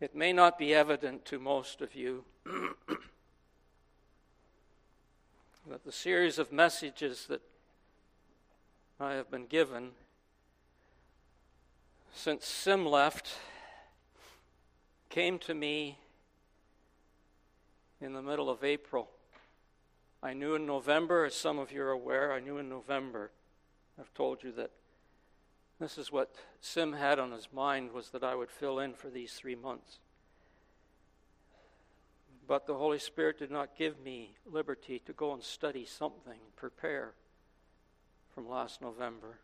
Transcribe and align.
It 0.00 0.14
may 0.14 0.32
not 0.32 0.58
be 0.58 0.72
evident 0.72 1.26
to 1.26 1.38
most 1.38 1.82
of 1.82 1.94
you 1.94 2.24
that 5.66 5.84
the 5.84 5.92
series 5.92 6.38
of 6.38 6.50
messages 6.50 7.26
that 7.26 7.42
I 8.98 9.12
have 9.12 9.30
been 9.30 9.44
given 9.44 9.90
since 12.14 12.46
Sim 12.46 12.86
left 12.86 13.28
came 15.10 15.38
to 15.40 15.52
me 15.52 15.98
in 18.00 18.14
the 18.14 18.22
middle 18.22 18.48
of 18.48 18.64
April. 18.64 19.10
I 20.22 20.32
knew 20.32 20.54
in 20.54 20.64
November, 20.64 21.26
as 21.26 21.34
some 21.34 21.58
of 21.58 21.72
you 21.72 21.82
are 21.82 21.90
aware, 21.90 22.32
I 22.32 22.40
knew 22.40 22.56
in 22.56 22.70
November, 22.70 23.32
I've 23.98 24.14
told 24.14 24.42
you 24.42 24.52
that 24.52 24.70
this 25.80 25.96
is 25.96 26.12
what 26.12 26.34
Sim 26.60 26.92
had 26.92 27.18
on 27.18 27.32
his 27.32 27.48
mind 27.52 27.92
was 27.92 28.10
that 28.10 28.22
I 28.22 28.34
would 28.34 28.50
fill 28.50 28.78
in 28.78 28.92
for 28.92 29.08
these 29.08 29.32
three 29.32 29.54
months. 29.54 29.98
But 32.46 32.66
the 32.66 32.74
Holy 32.74 32.98
Spirit 32.98 33.38
did 33.38 33.50
not 33.50 33.78
give 33.78 33.98
me 33.98 34.34
liberty 34.44 35.00
to 35.06 35.12
go 35.12 35.32
and 35.32 35.42
study 35.42 35.86
something, 35.86 36.32
and 36.32 36.56
prepare 36.56 37.14
from 38.34 38.48
last 38.48 38.82
November. 38.82 39.38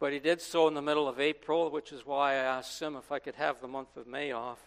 But 0.00 0.12
he 0.12 0.18
did 0.18 0.40
so 0.40 0.66
in 0.68 0.74
the 0.74 0.82
middle 0.82 1.08
of 1.08 1.20
April, 1.20 1.70
which 1.70 1.92
is 1.92 2.04
why 2.04 2.32
I 2.32 2.36
asked 2.36 2.80
him 2.80 2.96
if 2.96 3.12
I 3.12 3.18
could 3.18 3.36
have 3.36 3.60
the 3.60 3.68
month 3.68 3.96
of 3.96 4.06
May 4.06 4.32
off 4.32 4.60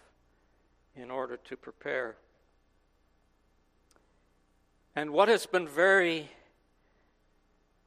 in 0.95 1.11
order 1.11 1.37
to 1.37 1.57
prepare. 1.57 2.15
And 4.95 5.11
what 5.11 5.29
has 5.29 5.45
been 5.45 5.67
very 5.67 6.29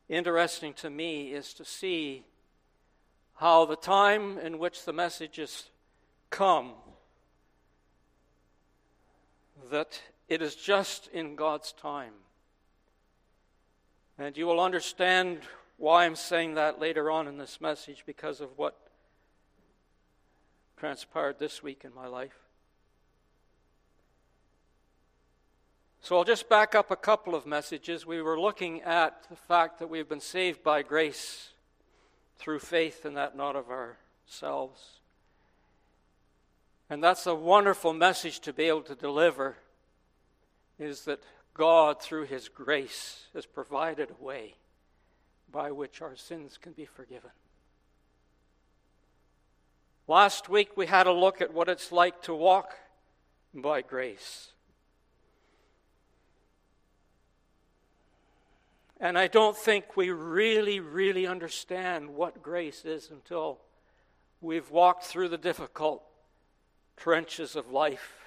interesting 0.09 0.75
to 0.75 0.91
me 0.91 1.33
is 1.33 1.55
to 1.55 1.65
see 1.65 2.25
how 3.37 3.65
the 3.65 3.77
time 3.77 4.39
in 4.39 4.59
which 4.59 4.85
the 4.85 4.93
messages 4.93 5.71
come 6.31 6.73
that 9.71 10.01
it 10.29 10.43
is 10.43 10.55
just 10.55 11.09
in 11.09 11.37
God's 11.37 11.73
time. 11.73 12.13
And 14.19 14.37
you 14.37 14.47
will 14.47 14.61
understand 14.61 15.41
why 15.77 16.05
I'm 16.05 16.17
saying 16.17 16.55
that 16.55 16.79
later 16.79 17.11
on 17.11 17.27
in 17.27 17.37
this 17.37 17.61
message 17.61 18.05
because 18.07 18.41
of 18.41 18.51
what 18.57 18.77
transpired 20.77 21.39
this 21.39 21.63
week 21.63 21.83
in 21.85 21.95
my 21.95 22.07
life. 22.07 22.44
So 26.05 26.19
I'll 26.19 26.25
just 26.25 26.51
back 26.51 26.75
up 26.75 26.91
a 26.91 26.97
couple 26.97 27.35
of 27.35 27.47
messages. 27.47 28.05
We 28.05 28.21
were 28.21 28.39
looking 28.39 28.83
at 28.83 29.27
the 29.31 29.37
fact 29.37 29.79
that 29.79 29.89
we've 29.89 30.07
been 30.07 30.21
saved 30.21 30.63
by 30.63 30.83
grace 30.83 31.49
through 32.37 32.59
faith 32.59 33.07
and 33.07 33.17
that 33.17 33.35
not 33.35 33.57
of 33.57 33.71
ourselves. 33.71 35.01
And 36.91 37.03
that's 37.03 37.27
a 37.27 37.35
wonderful 37.35 37.95
message 37.95 38.41
to 38.41 38.53
be 38.53 38.65
able 38.65 38.83
to 38.83 38.95
deliver 38.95 39.57
is 40.79 41.07
that 41.07 41.23
God, 41.55 42.03
through 42.03 42.25
His 42.25 42.51
grace, 42.51 43.29
has 43.33 43.47
provided 43.47 44.11
a 44.11 44.23
way 44.23 44.57
by 45.51 45.71
which 45.71 46.03
our 46.03 46.17
sins 46.17 46.59
can 46.61 46.73
be 46.73 46.85
forgiven. 46.85 47.31
Last 50.07 50.51
week 50.51 50.77
we 50.77 50.85
had 50.85 51.07
a 51.07 51.13
look 51.13 51.41
at 51.41 51.55
what 51.55 51.71
it's 51.71 51.91
like 51.91 52.21
to 52.25 52.35
walk 52.35 52.75
by 53.55 53.81
grace. 53.81 54.51
And 59.01 59.19
I 59.19 59.27
don't 59.27 59.57
think 59.57 59.97
we 59.97 60.11
really, 60.11 60.81
really 60.81 61.27
understand 61.27 62.11
what 62.11 62.43
grace 62.43 62.85
is 62.85 63.11
until 63.11 63.59
we've 64.41 64.71
walked 64.71 65.05
through 65.05 65.29
the 65.29 65.39
difficult 65.39 66.03
trenches 66.97 67.57
of 67.57 67.71
life. 67.71 68.25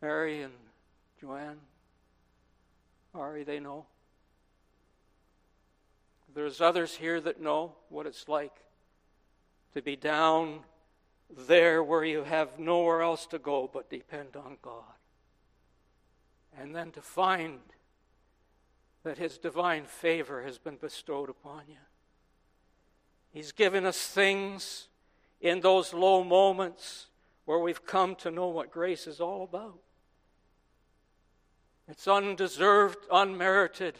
Mary 0.00 0.42
and 0.42 0.52
Joanne, 1.18 1.60
Ari, 3.14 3.44
they 3.44 3.58
know. 3.58 3.86
There's 6.34 6.60
others 6.60 6.94
here 6.94 7.20
that 7.22 7.40
know 7.40 7.72
what 7.88 8.06
it's 8.06 8.28
like 8.28 8.52
to 9.72 9.80
be 9.80 9.96
down 9.96 10.60
there 11.30 11.82
where 11.82 12.04
you 12.04 12.24
have 12.24 12.58
nowhere 12.58 13.02
else 13.02 13.26
to 13.26 13.38
go 13.38 13.68
but 13.72 13.90
depend 13.90 14.36
on 14.36 14.56
God. 14.62 14.82
And 16.56 16.74
then 16.74 16.90
to 16.92 17.02
find 17.02 17.60
that 19.02 19.18
His 19.18 19.38
divine 19.38 19.84
favor 19.84 20.42
has 20.42 20.58
been 20.58 20.76
bestowed 20.76 21.28
upon 21.28 21.62
you. 21.68 21.76
He's 23.32 23.52
given 23.52 23.84
us 23.84 24.06
things 24.06 24.88
in 25.40 25.60
those 25.60 25.92
low 25.92 26.22
moments 26.22 27.08
where 27.44 27.58
we've 27.58 27.84
come 27.84 28.14
to 28.16 28.30
know 28.30 28.48
what 28.48 28.70
grace 28.70 29.06
is 29.06 29.20
all 29.20 29.42
about. 29.42 29.78
It's 31.88 32.08
undeserved, 32.08 32.98
unmerited, 33.12 33.96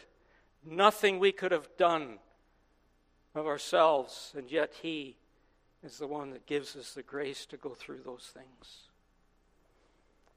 nothing 0.65 1.19
we 1.19 1.31
could 1.31 1.51
have 1.51 1.69
done 1.77 2.17
of 3.35 3.45
ourselves, 3.45 4.33
and 4.35 4.49
yet 4.49 4.73
He 4.81 5.17
is 5.85 5.97
the 5.97 6.07
one 6.07 6.31
that 6.31 6.45
gives 6.45 6.75
us 6.75 6.93
the 6.93 7.03
grace 7.03 7.45
to 7.45 7.57
go 7.57 7.69
through 7.69 7.99
those 8.03 8.31
things. 8.33 8.89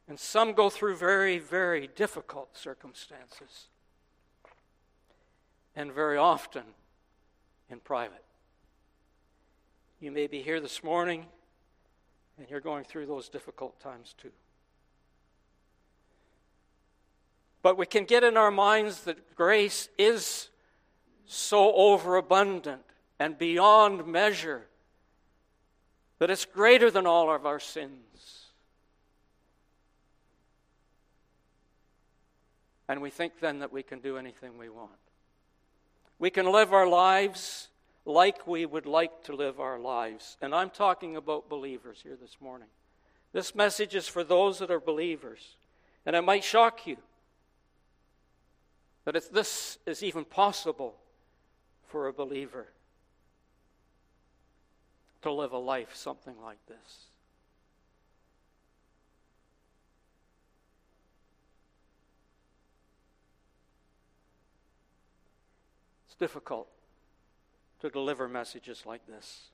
And 0.07 0.19
some 0.19 0.53
go 0.53 0.71
through 0.71 0.97
very, 0.97 1.39
very 1.39 1.89
difficult 1.89 2.57
circumstances, 2.57 3.69
and 5.75 5.93
very 5.93 6.17
often 6.17 6.65
in 7.71 7.81
private. 7.81 8.25
You 10.01 10.13
may 10.13 10.27
be 10.27 10.43
here 10.43 10.61
this 10.61 10.85
morning 10.85 11.27
and 12.39 12.49
you're 12.49 12.61
going 12.61 12.85
through 12.85 13.07
those 13.07 13.29
difficult 13.29 13.81
times 13.81 14.15
too. 14.17 14.31
But 17.63 17.77
we 17.77 17.87
can 17.87 18.05
get 18.05 18.23
in 18.23 18.37
our 18.37 18.53
minds 18.53 19.03
that 19.03 19.35
grace 19.35 19.89
is 19.99 20.51
so 21.27 21.73
overabundant 21.75 22.83
and 23.19 23.37
beyond 23.37 24.07
measure 24.07 24.68
that 26.19 26.31
it's 26.31 26.45
greater 26.45 26.91
than 26.91 27.07
all 27.07 27.33
of 27.33 27.47
our 27.47 27.61
sins. 27.61 28.47
And 32.89 33.03
we 33.03 33.11
think 33.11 33.41
then 33.41 33.59
that 33.61 33.73
we 33.73 33.83
can 33.83 34.01
do 34.01 34.17
anything 34.17 34.59
we 34.59 34.69
want. 34.69 34.91
We 36.19 36.31
can 36.31 36.51
live 36.51 36.73
our 36.73 36.89
lives 36.89 37.69
like 38.05 38.47
we 38.47 38.65
would 38.65 38.87
like 38.87 39.23
to 39.25 39.37
live 39.37 39.61
our 39.61 39.79
lives. 39.79 40.37
And 40.41 40.55
I'm 40.55 40.71
talking 40.71 41.17
about 41.17 41.49
believers 41.49 42.01
here 42.03 42.17
this 42.21 42.39
morning. 42.41 42.69
This 43.33 43.55
message 43.55 43.95
is 43.95 44.09
for 44.09 44.25
those 44.25 44.59
that 44.59 44.71
are 44.71 44.81
believers. 44.81 45.57
And 46.07 46.17
it 46.17 46.23
might 46.23 46.43
shock 46.43 46.87
you 46.87 46.97
that 49.05 49.33
this 49.33 49.79
is 49.87 50.03
even 50.03 50.25
possible 50.25 50.95
for 51.87 52.09
a 52.09 52.13
believer 52.13 52.69
to 55.23 55.33
live 55.33 55.53
a 55.53 55.59
life 55.59 55.95
something 55.95 56.35
like 56.43 56.65
this. 56.67 57.07
It's 66.07 66.17
difficult 66.17 66.69
to 67.81 67.91
deliver 67.91 68.29
messages 68.29 68.85
like 68.87 69.07
this. 69.07 69.49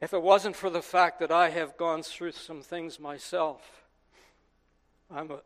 If 0.00 0.12
it 0.12 0.22
wasn't 0.22 0.56
for 0.56 0.68
the 0.68 0.82
fact 0.82 1.20
that 1.20 1.30
I 1.30 1.50
have 1.50 1.76
gone 1.76 2.02
through 2.02 2.32
some 2.32 2.60
things 2.60 2.98
myself, 2.98 3.84
I'm, 5.08 5.30
a, 5.30 5.40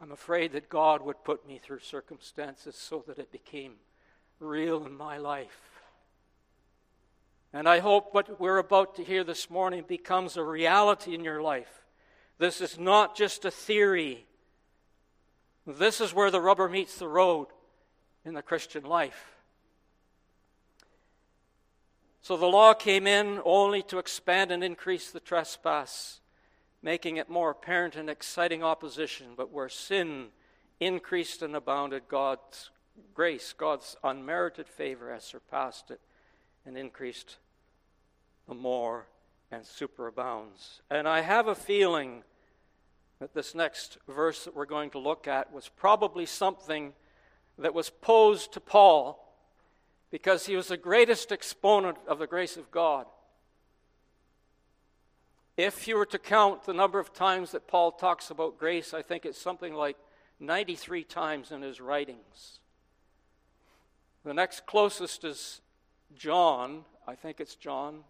I'm 0.00 0.12
afraid 0.12 0.52
that 0.52 0.68
God 0.68 1.02
would 1.02 1.24
put 1.24 1.48
me 1.48 1.58
through 1.58 1.80
circumstances 1.80 2.76
so 2.76 3.02
that 3.08 3.18
it 3.18 3.32
became 3.32 3.74
real 4.40 4.86
in 4.86 4.96
my 4.96 5.18
life. 5.18 5.68
And 7.52 7.68
I 7.68 7.78
hope 7.78 8.12
what 8.12 8.40
we're 8.40 8.58
about 8.58 8.96
to 8.96 9.04
hear 9.04 9.24
this 9.24 9.48
morning 9.48 9.84
becomes 9.86 10.36
a 10.36 10.44
reality 10.44 11.14
in 11.14 11.24
your 11.24 11.40
life. 11.40 11.82
This 12.38 12.60
is 12.60 12.78
not 12.78 13.16
just 13.16 13.44
a 13.44 13.50
theory. 13.50 14.26
This 15.66 16.00
is 16.00 16.14
where 16.14 16.30
the 16.30 16.40
rubber 16.40 16.68
meets 16.68 16.98
the 16.98 17.08
road 17.08 17.48
in 18.24 18.34
the 18.34 18.42
Christian 18.42 18.84
life. 18.84 19.36
So 22.20 22.36
the 22.36 22.46
law 22.46 22.74
came 22.74 23.06
in 23.06 23.40
only 23.44 23.82
to 23.84 23.98
expand 23.98 24.50
and 24.50 24.62
increase 24.62 25.10
the 25.10 25.20
trespass, 25.20 26.20
making 26.82 27.16
it 27.16 27.30
more 27.30 27.50
apparent 27.50 27.96
and 27.96 28.10
exciting 28.10 28.62
opposition. 28.62 29.28
But 29.36 29.50
where 29.50 29.70
sin 29.70 30.26
increased 30.78 31.40
and 31.40 31.56
abounded, 31.56 32.02
God's 32.08 32.70
grace, 33.14 33.52
God's 33.52 33.96
unmerited 34.02 34.68
favor, 34.68 35.12
has 35.12 35.24
surpassed 35.24 35.90
it 35.90 36.00
and 36.64 36.76
increased 36.76 37.36
the 38.48 38.54
more 38.54 39.06
and 39.50 39.62
superabounds. 39.62 40.80
And 40.90 41.08
I 41.08 41.20
have 41.20 41.46
a 41.48 41.54
feeling 41.54 42.22
that 43.20 43.34
this 43.34 43.54
next 43.54 43.98
verse 44.06 44.44
that 44.44 44.54
we're 44.54 44.66
going 44.66 44.90
to 44.90 44.98
look 44.98 45.26
at 45.26 45.52
was 45.52 45.68
probably 45.68 46.26
something 46.26 46.92
that 47.58 47.74
was 47.74 47.90
posed 47.90 48.52
to 48.52 48.60
Paul 48.60 49.24
because 50.10 50.46
he 50.46 50.56
was 50.56 50.68
the 50.68 50.76
greatest 50.76 51.32
exponent 51.32 51.98
of 52.06 52.18
the 52.18 52.26
grace 52.26 52.56
of 52.56 52.70
God. 52.70 53.06
If 55.56 55.88
you 55.88 55.96
were 55.96 56.06
to 56.06 56.18
count 56.18 56.64
the 56.64 56.72
number 56.72 57.00
of 57.00 57.12
times 57.12 57.50
that 57.50 57.66
Paul 57.66 57.90
talks 57.90 58.30
about 58.30 58.58
grace, 58.58 58.94
I 58.94 59.02
think 59.02 59.26
it's 59.26 59.40
something 59.40 59.74
like 59.74 59.96
93 60.38 61.02
times 61.02 61.50
in 61.50 61.62
his 61.62 61.80
writings. 61.80 62.60
The 64.28 64.34
next 64.34 64.66
closest 64.66 65.24
is 65.24 65.62
John. 66.14 66.84
I 67.06 67.14
think 67.14 67.40
it's 67.40 67.54
John. 67.54 68.00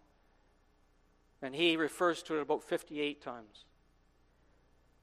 And 1.41 1.55
he 1.55 1.77
refers 1.77 2.21
to 2.23 2.35
it 2.35 2.41
about 2.41 2.61
58 2.61 3.21
times. 3.21 3.63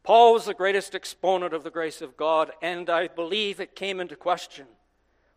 Paul 0.02 0.34
was 0.34 0.44
the 0.44 0.52
greatest 0.52 0.94
exponent 0.94 1.54
of 1.54 1.64
the 1.64 1.70
grace 1.70 2.02
of 2.02 2.18
God, 2.18 2.50
and 2.60 2.90
I 2.90 3.08
believe 3.08 3.60
it 3.60 3.74
came 3.74 3.98
into 3.98 4.14
question. 4.14 4.66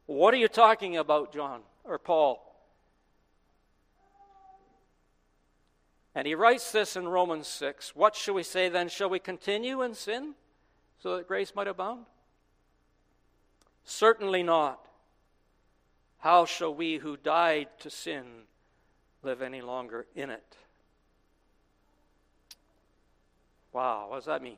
What 0.05 0.33
are 0.33 0.37
you 0.37 0.49
talking 0.49 0.97
about, 0.97 1.31
John 1.31 1.61
or 1.85 1.97
Paul? 1.97 2.45
And 6.13 6.27
he 6.27 6.35
writes 6.35 6.73
this 6.73 6.97
in 6.97 7.07
Romans 7.07 7.47
6 7.47 7.95
What 7.95 8.17
shall 8.17 8.33
we 8.33 8.43
say 8.43 8.67
then? 8.67 8.89
Shall 8.89 9.09
we 9.09 9.19
continue 9.19 9.81
in 9.81 9.93
sin 9.93 10.33
so 11.01 11.15
that 11.15 11.29
grace 11.29 11.53
might 11.55 11.69
abound? 11.69 12.05
Certainly 13.85 14.43
not. 14.43 14.88
How 16.19 16.45
shall 16.45 16.73
we 16.73 16.97
who 16.97 17.17
died 17.17 17.69
to 17.79 17.89
sin 17.89 18.43
live 19.23 19.41
any 19.41 19.61
longer 19.61 20.05
in 20.15 20.29
it? 20.29 20.57
Wow, 23.71 24.07
what 24.09 24.17
does 24.17 24.25
that 24.25 24.41
mean? 24.41 24.57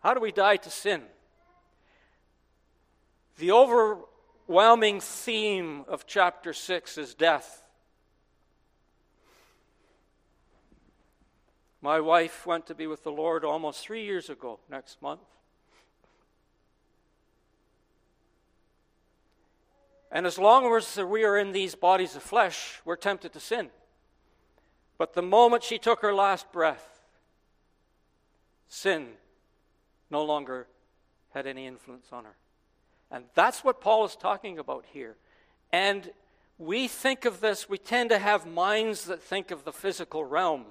How 0.00 0.14
do 0.14 0.20
we 0.20 0.32
die 0.32 0.56
to 0.56 0.70
sin? 0.70 1.02
The 3.38 3.52
overwhelming 3.52 5.00
theme 5.00 5.84
of 5.88 6.06
chapter 6.06 6.52
6 6.52 6.98
is 6.98 7.14
death. 7.14 7.62
My 11.80 12.00
wife 12.00 12.44
went 12.44 12.66
to 12.66 12.74
be 12.74 12.86
with 12.86 13.04
the 13.04 13.12
Lord 13.12 13.42
almost 13.42 13.82
three 13.82 14.04
years 14.04 14.28
ago 14.28 14.58
next 14.68 15.00
month. 15.00 15.20
And 20.10 20.26
as 20.26 20.38
long 20.38 20.74
as 20.74 20.96
we 20.96 21.24
are 21.24 21.38
in 21.38 21.52
these 21.52 21.74
bodies 21.74 22.16
of 22.16 22.22
flesh, 22.22 22.80
we're 22.84 22.96
tempted 22.96 23.32
to 23.32 23.40
sin. 23.40 23.70
But 24.98 25.14
the 25.14 25.22
moment 25.22 25.62
she 25.62 25.78
took 25.78 26.00
her 26.02 26.12
last 26.12 26.50
breath, 26.52 27.02
sin 28.68 29.08
no 30.10 30.24
longer 30.24 30.66
had 31.32 31.46
any 31.46 31.66
influence 31.66 32.08
on 32.12 32.24
her. 32.24 32.36
And 33.10 33.24
that's 33.34 33.64
what 33.64 33.80
Paul 33.80 34.04
is 34.04 34.16
talking 34.16 34.58
about 34.58 34.84
here. 34.92 35.16
And 35.72 36.10
we 36.58 36.88
think 36.88 37.24
of 37.24 37.40
this, 37.40 37.68
we 37.68 37.78
tend 37.78 38.10
to 38.10 38.18
have 38.18 38.46
minds 38.46 39.04
that 39.04 39.22
think 39.22 39.50
of 39.50 39.64
the 39.64 39.72
physical 39.72 40.24
realm. 40.24 40.64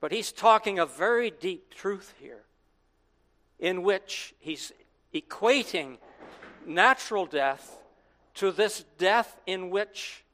But 0.00 0.12
he's 0.12 0.32
talking 0.32 0.78
a 0.78 0.86
very 0.86 1.30
deep 1.30 1.74
truth 1.74 2.14
here, 2.20 2.44
in 3.58 3.82
which 3.82 4.34
he's 4.38 4.72
equating 5.12 5.98
natural 6.66 7.26
death 7.26 7.78
to 8.34 8.50
this 8.50 8.84
death 8.98 9.36
in 9.46 9.70
which 9.70 10.24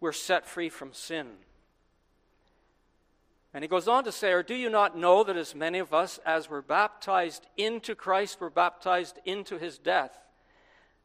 we're 0.00 0.12
set 0.12 0.46
free 0.46 0.68
from 0.68 0.92
sin. 0.92 1.28
And 3.54 3.62
he 3.62 3.68
goes 3.68 3.86
on 3.86 4.04
to 4.04 4.12
say, 4.12 4.32
Or 4.32 4.42
do 4.42 4.54
you 4.54 4.70
not 4.70 4.96
know 4.96 5.22
that 5.24 5.36
as 5.36 5.54
many 5.54 5.78
of 5.78 5.92
us 5.92 6.18
as 6.24 6.48
were 6.48 6.62
baptized 6.62 7.46
into 7.56 7.94
Christ 7.94 8.40
were 8.40 8.50
baptized 8.50 9.18
into 9.24 9.58
his 9.58 9.78
death? 9.78 10.18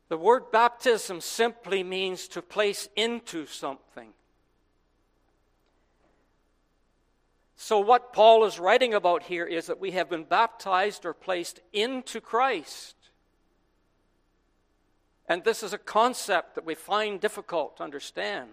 The 0.10 0.18
word 0.18 0.52
baptism 0.52 1.20
simply 1.20 1.84
means 1.84 2.30
to 2.30 2.42
place 2.42 2.88
into 2.96 3.46
something. 3.46 4.14
So, 7.58 7.80
what 7.80 8.14
Paul 8.14 8.46
is 8.46 8.60
writing 8.60 8.94
about 8.94 9.24
here 9.24 9.46
is 9.46 9.66
that 9.66 9.80
we 9.80 9.92
have 9.92 10.10
been 10.10 10.24
baptized 10.24 11.06
or 11.06 11.14
placed 11.14 11.60
into 11.74 12.22
Christ. 12.22 12.96
And 15.28 15.44
this 15.44 15.62
is 15.62 15.74
a 15.74 15.78
concept 15.78 16.56
that 16.56 16.66
we 16.66 16.76
find 16.76 17.20
difficult 17.20 17.78
to 17.78 17.84
understand. 17.84 18.50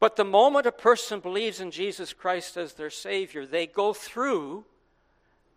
But 0.00 0.16
the 0.16 0.24
moment 0.24 0.66
a 0.66 0.72
person 0.72 1.20
believes 1.20 1.60
in 1.60 1.70
Jesus 1.70 2.12
Christ 2.12 2.56
as 2.56 2.74
their 2.74 2.90
Savior, 2.90 3.46
they 3.46 3.66
go 3.66 3.92
through 3.92 4.64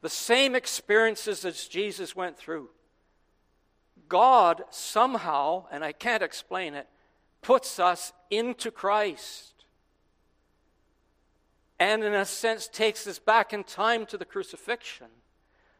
the 0.02 0.10
same 0.10 0.56
experiences 0.56 1.44
as 1.44 1.68
Jesus 1.68 2.16
went 2.16 2.38
through. 2.38 2.70
God 4.08 4.64
somehow, 4.70 5.66
and 5.72 5.84
I 5.84 5.92
can't 5.92 6.24
explain 6.24 6.74
it, 6.74 6.88
puts 7.42 7.80
us 7.80 8.14
into 8.30 8.72
Christ. 8.72 9.66
And 11.80 12.04
in 12.04 12.14
a 12.14 12.26
sense, 12.26 12.68
takes 12.68 13.08
us 13.08 13.20
back 13.20 13.54
in 13.54 13.64
time 13.64 14.06
to 14.08 14.18
the 14.18 14.26
crucifixion 14.26 15.08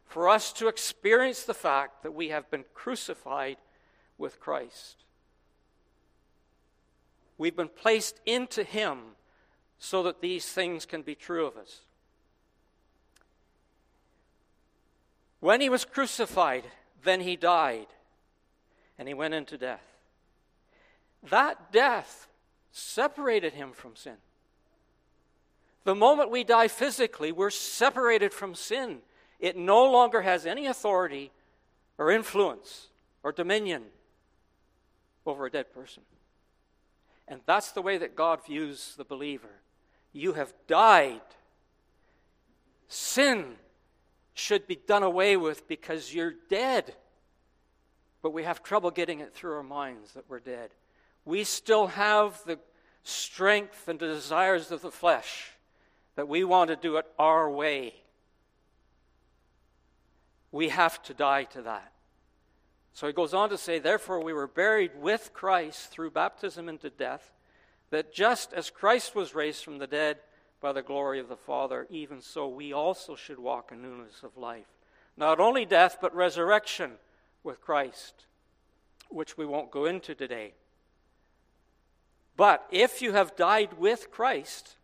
for 0.10 0.28
us 0.28 0.52
to 0.52 0.68
experience 0.68 1.44
the 1.44 1.54
fact 1.54 2.02
that 2.02 2.16
we 2.16 2.30
have 2.30 2.50
been 2.50 2.66
crucified 2.74 3.58
with 4.18 4.40
Christ. 4.40 5.04
We've 7.38 7.56
been 7.56 7.70
placed 7.70 8.20
into 8.26 8.64
Him 8.64 8.98
so 9.78 10.02
that 10.04 10.20
these 10.20 10.52
things 10.52 10.88
can 10.88 11.04
be 11.04 11.14
true 11.14 11.46
of 11.46 11.56
us. 11.56 11.82
When 15.42 15.62
He 15.62 15.70
was 15.70 15.86
crucified, 15.86 16.64
then 17.04 17.22
He 17.22 17.36
died 17.36 17.88
and 18.98 19.08
He 19.08 19.14
went 19.14 19.36
into 19.36 19.60
death. 19.60 19.86
That 21.30 21.72
death 21.72 22.28
separated 22.72 23.54
Him 23.54 23.74
from 23.74 23.96
sin. 23.96 24.18
The 25.84 25.94
moment 25.94 26.32
we 26.32 26.44
die 26.44 26.68
physically, 26.68 27.32
we're 27.32 27.52
separated 27.52 28.34
from 28.34 28.56
sin. 28.56 29.02
It 29.40 29.56
no 29.56 29.90
longer 29.90 30.22
has 30.22 30.46
any 30.46 30.68
authority 30.68 31.32
or 31.98 32.12
influence 32.12 32.88
or 33.24 33.32
dominion 33.32 33.84
over 35.26 35.46
a 35.46 35.52
dead 35.52 35.74
person. 35.74 36.04
And 37.28 37.42
that's 37.46 37.72
the 37.72 37.82
way 37.82 37.98
that 37.98 38.16
God 38.16 38.46
views 38.46 38.96
the 38.98 39.04
believer. 39.04 39.62
You 40.12 40.34
have 40.34 40.54
died. 40.68 41.22
Sin 42.88 43.56
should 44.34 44.68
be 44.68 44.76
done 44.76 45.04
away 45.04 45.38
with 45.38 45.68
because 45.68 46.14
you're 46.14 46.34
dead. 46.50 46.96
But 48.22 48.32
we 48.32 48.44
have 48.44 48.64
trouble 48.64 48.92
getting 48.92 49.20
it 49.20 49.34
through 49.34 49.54
our 49.54 49.64
minds 49.64 50.14
that 50.14 50.26
we're 50.28 50.40
dead. 50.40 50.72
We 51.24 51.44
still 51.44 51.88
have 51.88 52.42
the 52.46 52.58
strength 53.04 53.88
and 53.88 54.00
desires 54.00 54.72
of 54.72 54.82
the 54.82 54.92
flesh 54.92 55.52
that 56.16 56.28
we 56.28 56.44
want 56.44 56.70
to 56.70 56.76
do 56.76 56.98
it 56.98 57.06
our 57.18 57.50
way. 57.50 57.94
We 60.52 60.70
have 60.70 61.02
to 61.04 61.14
die 61.14 61.44
to 61.46 61.62
that. 61.64 61.92
So 62.94 63.08
he 63.08 63.14
goes 63.14 63.34
on 63.34 63.50
to 63.50 63.58
say, 63.58 63.80
Therefore, 63.80 64.24
we 64.24 64.34
were 64.34 64.48
buried 64.48 64.92
with 65.00 65.32
Christ 65.34 65.92
through 65.92 66.12
baptism 66.12 66.68
into 66.68 66.90
death, 66.90 67.32
that 67.92 68.14
just 68.14 68.54
as 68.54 68.70
Christ 68.70 69.16
was 69.16 69.36
raised 69.36 69.64
from 69.64 69.78
the 69.78 69.88
dead 69.88 70.18
by 70.62 70.74
the 70.74 70.82
glory 70.82 71.20
of 71.20 71.30
the 71.30 71.38
Father, 71.38 71.88
even 71.90 72.22
so 72.22 72.48
we 72.48 72.74
also 72.74 73.16
should 73.16 73.40
walk 73.40 73.72
in 73.72 73.82
newness 73.82 74.24
of 74.24 74.38
life. 74.38 74.68
Not 75.16 75.40
only 75.40 75.66
death, 75.66 75.98
but 76.02 76.16
resurrection 76.16 76.94
with 77.44 77.62
Christ, 77.62 78.26
which 79.10 79.38
we 79.38 79.46
won't 79.46 79.72
go 79.72 79.86
into 79.86 80.16
today. 80.16 80.54
But 82.36 82.66
if 82.72 83.02
you 83.02 83.14
have 83.14 83.36
died 83.36 83.74
with 83.78 84.12
Christ, 84.12 84.76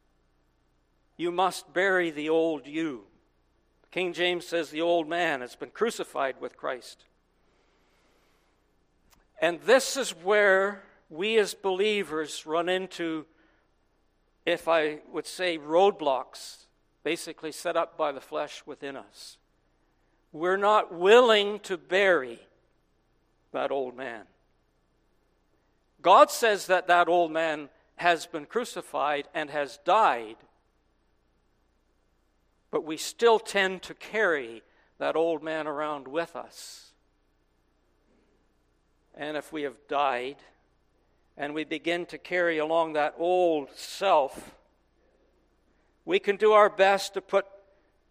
you 1.18 1.32
must 1.32 1.74
bury 1.74 2.12
the 2.12 2.30
old 2.30 2.68
you. 2.68 3.04
King 3.96 4.12
James 4.12 4.46
says 4.46 4.72
the 4.72 4.82
old 4.82 5.08
man 5.08 5.40
has 5.40 5.56
been 5.56 5.70
crucified 5.70 6.36
with 6.42 6.58
Christ. 6.58 7.06
And 9.42 9.62
this 9.62 9.96
is 9.96 10.10
where 10.10 10.84
we 11.10 11.38
as 11.38 11.54
believers 11.54 12.46
run 12.46 12.68
into, 12.68 13.26
if 14.46 14.68
I 14.68 15.00
would 15.14 15.26
say, 15.26 15.58
roadblocks, 15.58 16.66
basically 17.06 17.54
set 17.54 17.78
up 17.78 17.98
by 17.98 18.12
the 18.12 18.20
flesh 18.20 18.64
within 18.66 18.98
us. 18.98 19.38
We're 20.34 20.58
not 20.58 20.94
willing 20.94 21.62
to 21.62 21.78
bury 21.78 22.42
that 23.54 23.72
old 23.72 23.96
man. 23.96 24.24
God 26.02 26.30
says 26.32 26.68
that 26.68 26.88
that 26.88 27.08
old 27.08 27.32
man 27.32 27.70
has 27.96 28.26
been 28.26 28.46
crucified 28.46 29.30
and 29.34 29.50
has 29.52 29.80
died, 29.86 30.36
but 32.76 32.84
we 32.84 32.98
still 32.98 33.40
tend 33.40 33.82
to 33.82 33.94
carry 33.94 34.62
that 34.98 35.16
old 35.16 35.42
man 35.42 35.66
around 35.66 36.10
with 36.10 36.36
us. 36.36 36.92
And 39.16 39.38
if 39.38 39.54
we 39.54 39.62
have 39.62 39.78
died 39.88 40.36
and 41.38 41.54
we 41.54 41.64
begin 41.64 42.06
to 42.08 42.18
carry 42.18 42.58
along 42.58 42.92
that 42.92 43.16
old 43.18 43.70
self, 43.78 44.56
we 46.04 46.20
can 46.20 46.36
do 46.36 46.52
our 46.52 46.70
best 46.70 47.14
to 47.14 47.22
put 47.22 47.46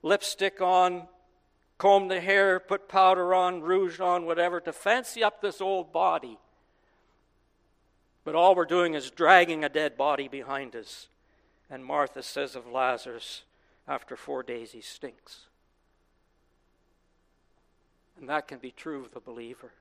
lipstick 0.01 0.63
on 0.63 1.09
comb 1.77 2.09
the 2.09 2.23
hair, 2.23 2.59
put 2.59 2.89
powder 2.89 3.35
on, 3.35 3.61
rouge 3.61 4.01
on, 4.01 4.25
whatever, 4.25 4.61
to 4.61 4.73
fancy 4.73 5.23
up 5.23 5.43
this 5.43 5.61
old 5.61 5.93
body. 5.93 6.39
But 8.25 8.35
all 8.35 8.55
we're 8.55 8.65
doing 8.65 8.95
is 8.95 9.11
dragging 9.11 9.63
a 9.63 9.69
dead 9.69 9.99
body 9.99 10.27
behind 10.27 10.75
us. 10.75 11.09
And 11.69 11.85
Martha 11.85 12.23
says 12.23 12.57
of 12.57 12.67
Lazarus, 12.67 13.43
after 13.87 14.17
four 14.17 14.43
days 14.43 14.73
he 14.73 14.81
stinks. 14.81 15.47
And 18.19 18.29
that 18.29 18.49
can 18.49 18.59
be 18.59 18.71
true 18.71 19.05
of 19.05 19.13
the 19.13 19.21
believer. 19.21 19.73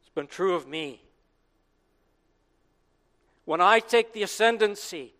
It's 0.00 0.14
been 0.14 0.26
true 0.26 0.54
of 0.54 0.66
me. 0.66 1.02
When 3.44 3.60
I 3.60 3.80
take 3.80 4.12
the 4.12 4.22
ascendancy, 4.22 5.14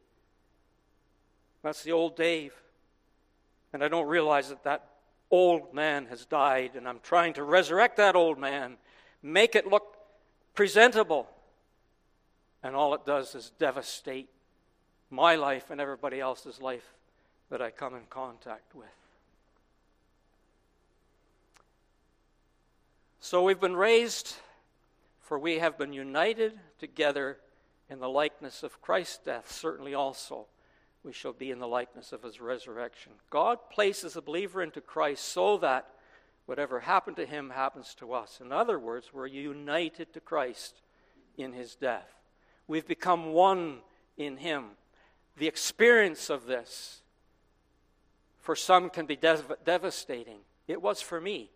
that's 1.63 1.83
the 1.83 1.93
old 1.93 2.17
Dave. 2.17 2.55
And 3.73 3.83
I 3.83 3.89
don't 3.89 4.07
realize 4.07 4.49
that 4.49 4.65
that 4.65 4.87
old 5.31 5.75
man 5.75 6.07
has 6.07 6.27
died, 6.27 6.73
and 6.75 6.89
I'm 6.89 7.01
trying 7.01 7.35
to 7.35 7.43
resurrect 7.43 7.97
that 7.99 8.17
old 8.17 8.39
man, 8.39 8.77
make 9.23 9.55
it 9.55 9.67
look 9.67 9.97
presentable. 10.55 11.29
And 12.63 12.75
all 12.75 12.95
it 12.95 13.07
does 13.07 13.35
is 13.35 13.53
devastate 13.59 14.29
my 15.11 15.37
life 15.37 15.71
and 15.71 15.81
everybody 15.81 16.21
else's 16.21 16.61
life 16.61 16.98
that 17.51 17.63
I 17.63 17.71
come 17.71 17.95
in 17.95 18.05
contact 18.11 18.75
with. 18.75 18.87
So 23.21 23.43
we've 23.43 23.61
been 23.61 23.77
raised, 23.77 24.35
for 25.21 25.39
we 25.39 25.59
have 25.59 25.77
been 25.77 25.93
united 25.93 26.59
together 26.79 27.39
in 27.91 27.99
the 27.99 28.09
likeness 28.09 28.63
of 28.63 28.81
Christ's 28.81 29.19
death, 29.25 29.51
certainly 29.51 29.95
also 29.95 30.47
we 31.03 31.13
shall 31.13 31.33
be 31.33 31.51
in 31.51 31.59
the 31.59 31.69
likeness 31.69 32.13
of 32.13 32.23
his 32.23 32.41
resurrection. 32.41 33.13
God 33.31 33.59
places 33.71 34.17
a 34.17 34.23
believer 34.23 34.63
into 34.63 34.81
Christ 34.81 35.25
so 35.25 35.57
that 35.59 35.87
whatever 36.47 36.81
happened 36.81 37.17
to 37.17 37.27
him 37.27 37.51
happens 37.51 37.95
to 37.95 38.13
us. 38.13 38.41
In 38.43 38.53
other 38.53 38.79
words, 38.79 39.13
we're 39.13 39.27
united 39.27 40.13
to 40.13 40.21
Christ 40.21 40.83
in 41.37 41.53
his 41.53 41.77
death. 41.77 42.11
We've 42.67 42.87
become 42.87 43.33
one 43.33 43.79
in 44.17 44.39
him. 44.39 44.65
The 45.37 45.47
experience 45.47 46.31
of 46.31 46.47
this 46.47 47.03
for 48.49 48.57
some 48.57 48.89
can 48.89 49.05
be 49.05 49.15
dev- 49.15 49.59
devastating. 49.67 50.39
It 50.67 50.81
was 50.81 51.03
for 51.03 51.21
me. 51.21 51.51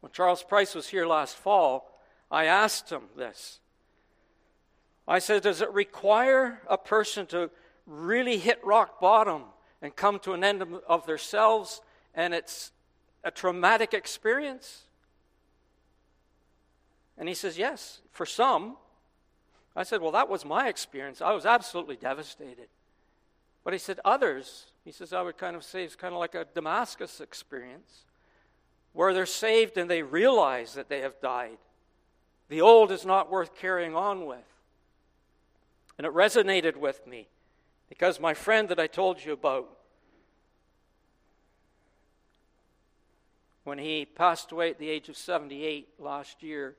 When 0.00 0.12
Charles 0.12 0.42
Price 0.42 0.74
was 0.74 0.88
here 0.88 1.06
last 1.06 1.36
fall, 1.36 1.98
I 2.30 2.44
asked 2.44 2.90
him 2.90 3.04
this. 3.16 3.58
I 5.08 5.20
said, 5.20 5.42
Does 5.42 5.62
it 5.62 5.72
require 5.72 6.60
a 6.68 6.76
person 6.76 7.24
to 7.28 7.48
really 7.86 8.36
hit 8.36 8.62
rock 8.62 9.00
bottom 9.00 9.44
and 9.80 9.96
come 9.96 10.18
to 10.18 10.34
an 10.34 10.44
end 10.44 10.62
of 10.86 11.06
themselves 11.06 11.80
and 12.14 12.34
it's 12.34 12.70
a 13.24 13.30
traumatic 13.30 13.94
experience? 13.94 14.82
And 17.16 17.26
he 17.26 17.34
says, 17.34 17.56
Yes, 17.56 18.02
for 18.10 18.26
some. 18.26 18.76
I 19.74 19.84
said, 19.84 20.02
Well, 20.02 20.12
that 20.12 20.28
was 20.28 20.44
my 20.44 20.68
experience. 20.68 21.22
I 21.22 21.32
was 21.32 21.46
absolutely 21.46 21.96
devastated. 21.96 22.68
But 23.64 23.72
he 23.72 23.78
said, 23.78 23.98
Others, 24.04 24.72
he 24.88 24.92
says, 24.92 25.12
I 25.12 25.20
would 25.20 25.36
kind 25.36 25.54
of 25.54 25.64
say 25.64 25.84
it's 25.84 25.94
kind 25.94 26.14
of 26.14 26.18
like 26.18 26.34
a 26.34 26.46
Damascus 26.54 27.20
experience 27.20 28.06
where 28.94 29.12
they're 29.12 29.26
saved 29.26 29.76
and 29.76 29.90
they 29.90 30.02
realize 30.02 30.72
that 30.72 30.88
they 30.88 31.00
have 31.00 31.20
died. 31.20 31.58
The 32.48 32.62
old 32.62 32.90
is 32.90 33.04
not 33.04 33.30
worth 33.30 33.54
carrying 33.54 33.94
on 33.94 34.24
with. 34.24 34.38
And 35.98 36.06
it 36.06 36.14
resonated 36.14 36.78
with 36.78 37.06
me. 37.06 37.28
Because 37.90 38.18
my 38.18 38.32
friend 38.32 38.70
that 38.70 38.80
I 38.80 38.86
told 38.86 39.22
you 39.22 39.34
about, 39.34 39.68
when 43.64 43.76
he 43.76 44.06
passed 44.06 44.52
away 44.52 44.70
at 44.70 44.78
the 44.78 44.88
age 44.88 45.10
of 45.10 45.18
78 45.18 45.86
last 45.98 46.42
year, 46.42 46.76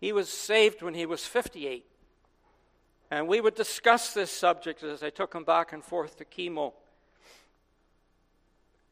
he 0.00 0.12
was 0.12 0.28
saved 0.28 0.82
when 0.82 0.94
he 0.94 1.06
was 1.06 1.24
58. 1.24 1.86
And 3.12 3.28
we 3.28 3.40
would 3.40 3.54
discuss 3.54 4.12
this 4.12 4.32
subject 4.32 4.82
as 4.82 5.04
I 5.04 5.10
took 5.10 5.32
him 5.32 5.44
back 5.44 5.72
and 5.72 5.84
forth 5.84 6.16
to 6.16 6.24
chemo. 6.24 6.72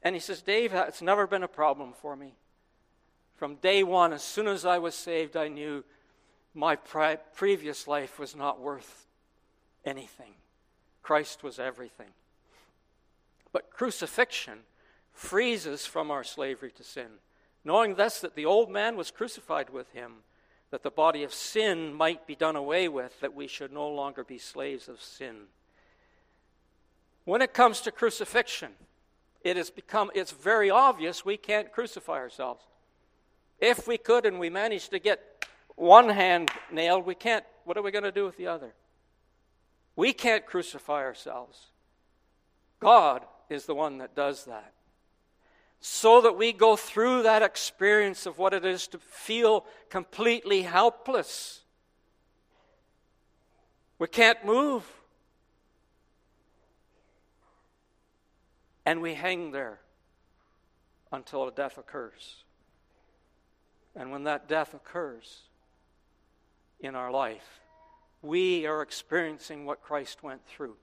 And 0.02 0.14
he 0.14 0.20
says, 0.20 0.42
Dave, 0.42 0.72
it's 0.74 1.02
never 1.02 1.26
been 1.26 1.42
a 1.42 1.48
problem 1.48 1.92
for 1.92 2.14
me. 2.16 2.34
From 3.36 3.56
day 3.56 3.82
one, 3.82 4.12
as 4.12 4.22
soon 4.22 4.48
as 4.48 4.64
I 4.64 4.78
was 4.78 4.94
saved, 4.94 5.36
I 5.36 5.48
knew 5.48 5.84
my 6.54 6.76
previous 6.76 7.86
life 7.86 8.18
was 8.18 8.34
not 8.34 8.60
worth 8.60 9.06
anything. 9.84 10.32
Christ 11.02 11.42
was 11.42 11.58
everything. 11.58 12.08
But 13.52 13.70
crucifixion 13.70 14.60
frees 15.12 15.66
us 15.66 15.86
from 15.86 16.10
our 16.10 16.22
slavery 16.22 16.70
to 16.72 16.84
sin, 16.84 17.20
knowing 17.64 17.94
thus 17.94 18.20
that 18.20 18.34
the 18.34 18.44
old 18.44 18.70
man 18.70 18.96
was 18.96 19.10
crucified 19.10 19.70
with 19.70 19.90
him, 19.92 20.12
that 20.70 20.82
the 20.82 20.90
body 20.90 21.22
of 21.22 21.32
sin 21.32 21.94
might 21.94 22.26
be 22.26 22.34
done 22.34 22.56
away 22.56 22.88
with, 22.88 23.20
that 23.20 23.34
we 23.34 23.46
should 23.46 23.72
no 23.72 23.88
longer 23.88 24.22
be 24.22 24.38
slaves 24.38 24.88
of 24.88 25.00
sin. 25.00 25.36
When 27.24 27.40
it 27.40 27.54
comes 27.54 27.80
to 27.82 27.90
crucifixion, 27.90 28.72
it 29.42 29.56
has 29.56 29.70
become 29.70 30.10
it's 30.14 30.32
very 30.32 30.70
obvious 30.70 31.24
we 31.24 31.36
can't 31.36 31.72
crucify 31.72 32.14
ourselves. 32.14 32.64
If 33.60 33.88
we 33.88 33.98
could 33.98 34.26
and 34.26 34.38
we 34.38 34.50
managed 34.50 34.90
to 34.90 34.98
get 34.98 35.46
one 35.76 36.08
hand 36.08 36.50
nailed, 36.70 37.06
we 37.06 37.14
can't. 37.14 37.44
What 37.64 37.76
are 37.76 37.82
we 37.82 37.90
going 37.90 38.04
to 38.04 38.12
do 38.12 38.24
with 38.24 38.36
the 38.36 38.46
other? 38.46 38.74
We 39.96 40.12
can't 40.12 40.46
crucify 40.46 41.02
ourselves. 41.02 41.66
God 42.80 43.24
is 43.50 43.66
the 43.66 43.74
one 43.74 43.98
that 43.98 44.14
does 44.14 44.44
that. 44.44 44.72
So 45.80 46.20
that 46.22 46.36
we 46.36 46.52
go 46.52 46.76
through 46.76 47.22
that 47.22 47.42
experience 47.42 48.26
of 48.26 48.38
what 48.38 48.52
it 48.52 48.64
is 48.64 48.88
to 48.88 48.98
feel 48.98 49.64
completely 49.90 50.62
helpless. 50.62 51.62
We 53.98 54.08
can't 54.08 54.44
move. 54.44 54.84
And 58.88 59.02
we 59.02 59.12
hang 59.12 59.50
there 59.50 59.80
until 61.12 61.46
a 61.46 61.52
death 61.52 61.76
occurs. 61.76 62.36
And 63.94 64.10
when 64.10 64.24
that 64.24 64.48
death 64.48 64.72
occurs 64.72 65.42
in 66.80 66.94
our 66.94 67.10
life, 67.10 67.60
we 68.22 68.64
are 68.64 68.80
experiencing 68.80 69.66
what 69.66 69.82
Christ 69.82 70.22
went 70.22 70.46
through. 70.46 70.76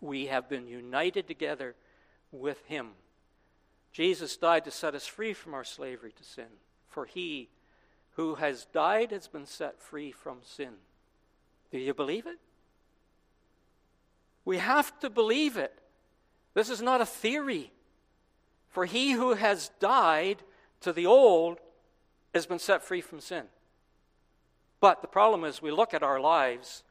We 0.00 0.26
have 0.26 0.48
been 0.48 0.66
united 0.66 1.28
together 1.28 1.76
with 2.32 2.66
Him. 2.66 2.88
Jesus 3.92 4.36
died 4.36 4.64
to 4.64 4.72
set 4.72 4.96
us 4.96 5.06
free 5.06 5.34
from 5.34 5.54
our 5.54 5.62
slavery 5.62 6.10
to 6.16 6.24
sin, 6.24 6.50
for 6.88 7.04
He 7.04 7.48
who 8.16 8.34
has 8.34 8.64
died 8.64 9.12
has 9.12 9.28
been 9.28 9.46
set 9.46 9.80
free 9.80 10.10
from 10.10 10.38
sin. 10.42 10.72
Do 11.70 11.78
you 11.78 11.94
believe 11.94 12.26
it? 12.26 12.40
We 14.44 14.58
have 14.58 14.98
to 14.98 15.08
believe 15.08 15.56
it. 15.56 15.78
This 16.54 16.70
is 16.70 16.80
not 16.80 17.00
a 17.00 17.06
theory. 17.06 17.72
For 18.70 18.86
he 18.86 19.12
who 19.12 19.34
has 19.34 19.70
died 19.80 20.42
to 20.80 20.92
the 20.92 21.06
old 21.06 21.58
has 22.32 22.46
been 22.46 22.58
set 22.58 22.82
free 22.82 23.00
from 23.00 23.20
sin. 23.20 23.44
But 24.80 25.00
the 25.00 25.08
problem 25.08 25.44
is, 25.44 25.62
we 25.62 25.70
look 25.70 25.94
at 25.94 26.02
our 26.02 26.20
lives 26.20 26.82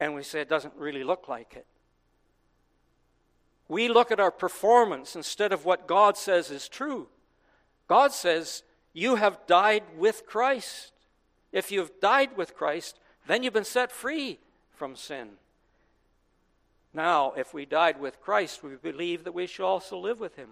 and 0.00 0.14
we 0.14 0.22
say 0.22 0.40
it 0.40 0.48
doesn't 0.48 0.74
really 0.76 1.04
look 1.04 1.28
like 1.28 1.54
it. 1.54 1.66
We 3.68 3.88
look 3.88 4.10
at 4.10 4.20
our 4.20 4.30
performance 4.30 5.16
instead 5.16 5.52
of 5.52 5.64
what 5.64 5.86
God 5.86 6.16
says 6.16 6.50
is 6.50 6.68
true. 6.68 7.08
God 7.88 8.12
says, 8.12 8.62
You 8.92 9.16
have 9.16 9.46
died 9.46 9.84
with 9.96 10.26
Christ. 10.26 10.92
If 11.52 11.70
you've 11.70 11.98
died 12.00 12.36
with 12.36 12.54
Christ, 12.54 12.98
then 13.26 13.42
you've 13.42 13.54
been 13.54 13.64
set 13.64 13.90
free 13.90 14.38
from 14.72 14.96
sin. 14.96 15.30
Now, 16.94 17.32
if 17.36 17.52
we 17.52 17.66
died 17.66 18.00
with 18.00 18.20
Christ, 18.20 18.62
we 18.62 18.76
believe 18.76 19.24
that 19.24 19.34
we 19.34 19.48
shall 19.48 19.66
also 19.66 19.98
live 19.98 20.20
with 20.20 20.36
him. 20.36 20.50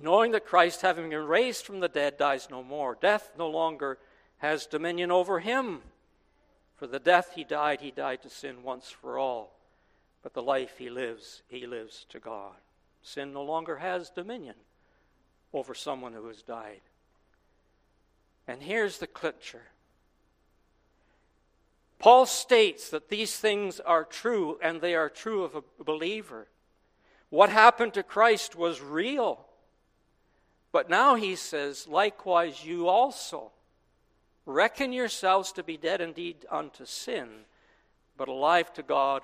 Knowing 0.00 0.30
that 0.32 0.46
Christ, 0.46 0.82
having 0.82 1.10
been 1.10 1.26
raised 1.26 1.66
from 1.66 1.80
the 1.80 1.88
dead, 1.88 2.16
dies 2.16 2.48
no 2.48 2.62
more. 2.62 2.96
Death 3.00 3.32
no 3.36 3.50
longer 3.50 3.98
has 4.38 4.66
dominion 4.66 5.10
over 5.10 5.40
him. 5.40 5.82
For 6.76 6.86
the 6.86 6.98
death 6.98 7.32
he 7.34 7.44
died, 7.44 7.80
he 7.80 7.90
died 7.90 8.22
to 8.22 8.30
sin 8.30 8.62
once 8.62 8.88
for 8.88 9.18
all. 9.18 9.58
But 10.22 10.34
the 10.34 10.42
life 10.42 10.78
he 10.78 10.90
lives, 10.90 11.42
he 11.48 11.66
lives 11.66 12.06
to 12.10 12.20
God. 12.20 12.54
Sin 13.02 13.32
no 13.32 13.42
longer 13.42 13.76
has 13.76 14.10
dominion 14.10 14.56
over 15.52 15.74
someone 15.74 16.12
who 16.12 16.26
has 16.28 16.42
died. 16.42 16.80
And 18.46 18.62
here's 18.62 18.98
the 18.98 19.06
clincher 19.06 19.62
Paul 22.04 22.26
states 22.26 22.90
that 22.90 23.08
these 23.08 23.34
things 23.34 23.80
are 23.80 24.04
true, 24.04 24.58
and 24.62 24.82
they 24.82 24.94
are 24.94 25.08
true 25.08 25.42
of 25.42 25.54
a 25.54 25.62
believer. 25.82 26.48
What 27.30 27.48
happened 27.48 27.94
to 27.94 28.02
Christ 28.02 28.54
was 28.54 28.82
real. 28.82 29.46
But 30.70 30.90
now 30.90 31.14
he 31.14 31.34
says, 31.34 31.88
likewise, 31.88 32.62
you 32.62 32.88
also 32.88 33.52
Reckon 34.46 34.92
yourselves 34.92 35.52
to 35.52 35.62
be 35.62 35.76
dead 35.76 36.00
indeed 36.00 36.44
unto 36.50 36.84
sin, 36.84 37.28
but 38.16 38.28
alive 38.28 38.72
to 38.74 38.82
God 38.82 39.22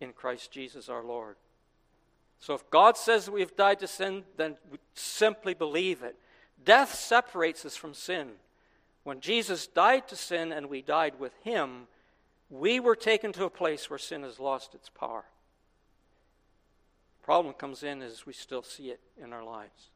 in 0.00 0.12
Christ 0.12 0.50
Jesus 0.50 0.88
our 0.88 1.04
Lord. 1.04 1.36
So 2.40 2.54
if 2.54 2.68
God 2.70 2.96
says 2.96 3.30
we've 3.30 3.56
died 3.56 3.78
to 3.80 3.86
sin, 3.86 4.24
then 4.36 4.56
we 4.70 4.78
simply 4.94 5.54
believe 5.54 6.02
it. 6.02 6.16
Death 6.64 6.94
separates 6.94 7.64
us 7.64 7.76
from 7.76 7.94
sin. 7.94 8.32
When 9.04 9.20
Jesus 9.20 9.68
died 9.68 10.08
to 10.08 10.16
sin 10.16 10.52
and 10.52 10.68
we 10.68 10.82
died 10.82 11.20
with 11.20 11.32
him, 11.44 11.86
we 12.50 12.80
were 12.80 12.96
taken 12.96 13.32
to 13.32 13.44
a 13.44 13.50
place 13.50 13.90
where 13.90 13.98
sin 13.98 14.22
has 14.22 14.38
lost 14.38 14.74
its 14.74 14.88
power. 14.88 15.24
The 17.20 17.24
problem 17.24 17.54
comes 17.54 17.82
in 17.82 18.02
as 18.02 18.24
we 18.24 18.32
still 18.32 18.62
see 18.62 18.90
it 18.90 19.00
in 19.20 19.32
our 19.32 19.44
lives. 19.44 19.90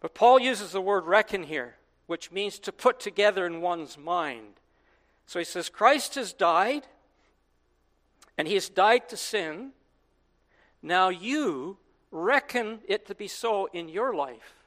But 0.00 0.14
Paul 0.14 0.40
uses 0.40 0.72
the 0.72 0.80
word 0.80 1.06
reckon 1.06 1.44
here, 1.44 1.76
which 2.06 2.30
means 2.30 2.58
to 2.58 2.72
put 2.72 3.00
together 3.00 3.46
in 3.46 3.60
one's 3.60 3.96
mind. 3.96 4.54
So 5.26 5.38
he 5.38 5.44
says, 5.44 5.70
Christ 5.70 6.16
has 6.16 6.32
died, 6.32 6.86
and 8.36 8.46
he 8.46 8.54
has 8.54 8.68
died 8.68 9.08
to 9.08 9.16
sin. 9.16 9.70
Now 10.82 11.08
you 11.08 11.78
reckon 12.10 12.80
it 12.86 13.06
to 13.06 13.14
be 13.14 13.28
so 13.28 13.66
in 13.72 13.88
your 13.88 14.14
life. 14.14 14.63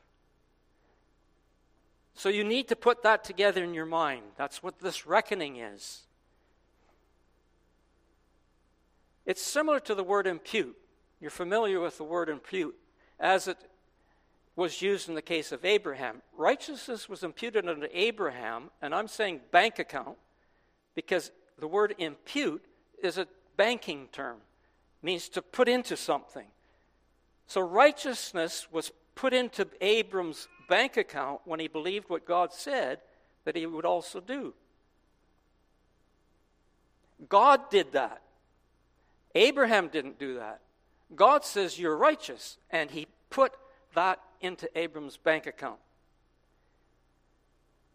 So 2.18 2.30
you 2.30 2.44
need 2.44 2.68
to 2.70 2.76
put 2.76 3.04
that 3.04 3.24
together 3.24 3.64
in 3.64 3.76
your 3.76 3.86
mind. 3.86 4.24
That's 4.38 4.64
what 4.64 4.80
this 4.80 5.06
reckoning 5.06 5.58
is. 5.58 6.02
It's 9.28 9.42
similar 9.42 9.80
to 9.82 9.94
the 9.94 10.04
word 10.04 10.26
impute. 10.26 10.76
You're 11.22 11.30
familiar 11.30 11.80
with 11.80 12.00
the 12.00 12.04
word 12.04 12.30
impute 12.30 12.76
as 13.20 13.48
it 13.48 13.58
was 14.56 14.82
used 14.82 15.10
in 15.10 15.14
the 15.14 15.22
case 15.22 15.52
of 15.52 15.64
Abraham. 15.64 16.24
Righteousness 16.36 17.08
was 17.08 17.24
imputed 17.24 17.70
unto 17.70 17.88
Abraham, 17.94 18.72
and 18.82 18.96
I'm 18.96 19.08
saying 19.08 19.42
bank 19.52 19.78
account 19.78 20.18
because 20.96 21.32
the 21.60 21.68
word 21.68 21.94
impute 22.00 22.66
is 23.04 23.20
a 23.20 23.28
banking 23.58 24.08
term, 24.12 24.38
it 24.38 25.06
means 25.06 25.30
to 25.30 25.44
put 25.44 25.70
into 25.70 25.96
something. 25.96 26.48
So 27.46 27.62
righteousness 27.62 28.68
was 28.72 28.92
put 29.18 29.34
into 29.34 29.68
Abram's 29.82 30.48
bank 30.70 30.96
account 30.96 31.42
when 31.44 31.60
he 31.60 31.68
believed 31.68 32.10
what 32.10 32.26
God 32.26 32.54
said 32.54 33.00
that 33.44 33.56
he 33.56 33.66
would 33.66 33.86
also 33.86 34.22
do. 34.22 34.54
God 37.28 37.70
did 37.70 37.92
that. 37.94 38.22
Abraham 39.36 39.88
didn't 39.88 40.20
do 40.20 40.36
that. 40.36 40.62
God 41.16 41.44
says 41.44 41.80
you're 41.80 41.98
righteous, 41.98 42.58
and 42.70 42.92
he 42.92 43.08
put 43.30 43.54
that 43.96 44.20
into 44.40 44.70
Abram's 44.78 45.18
bank 45.18 45.48
account. 45.48 45.80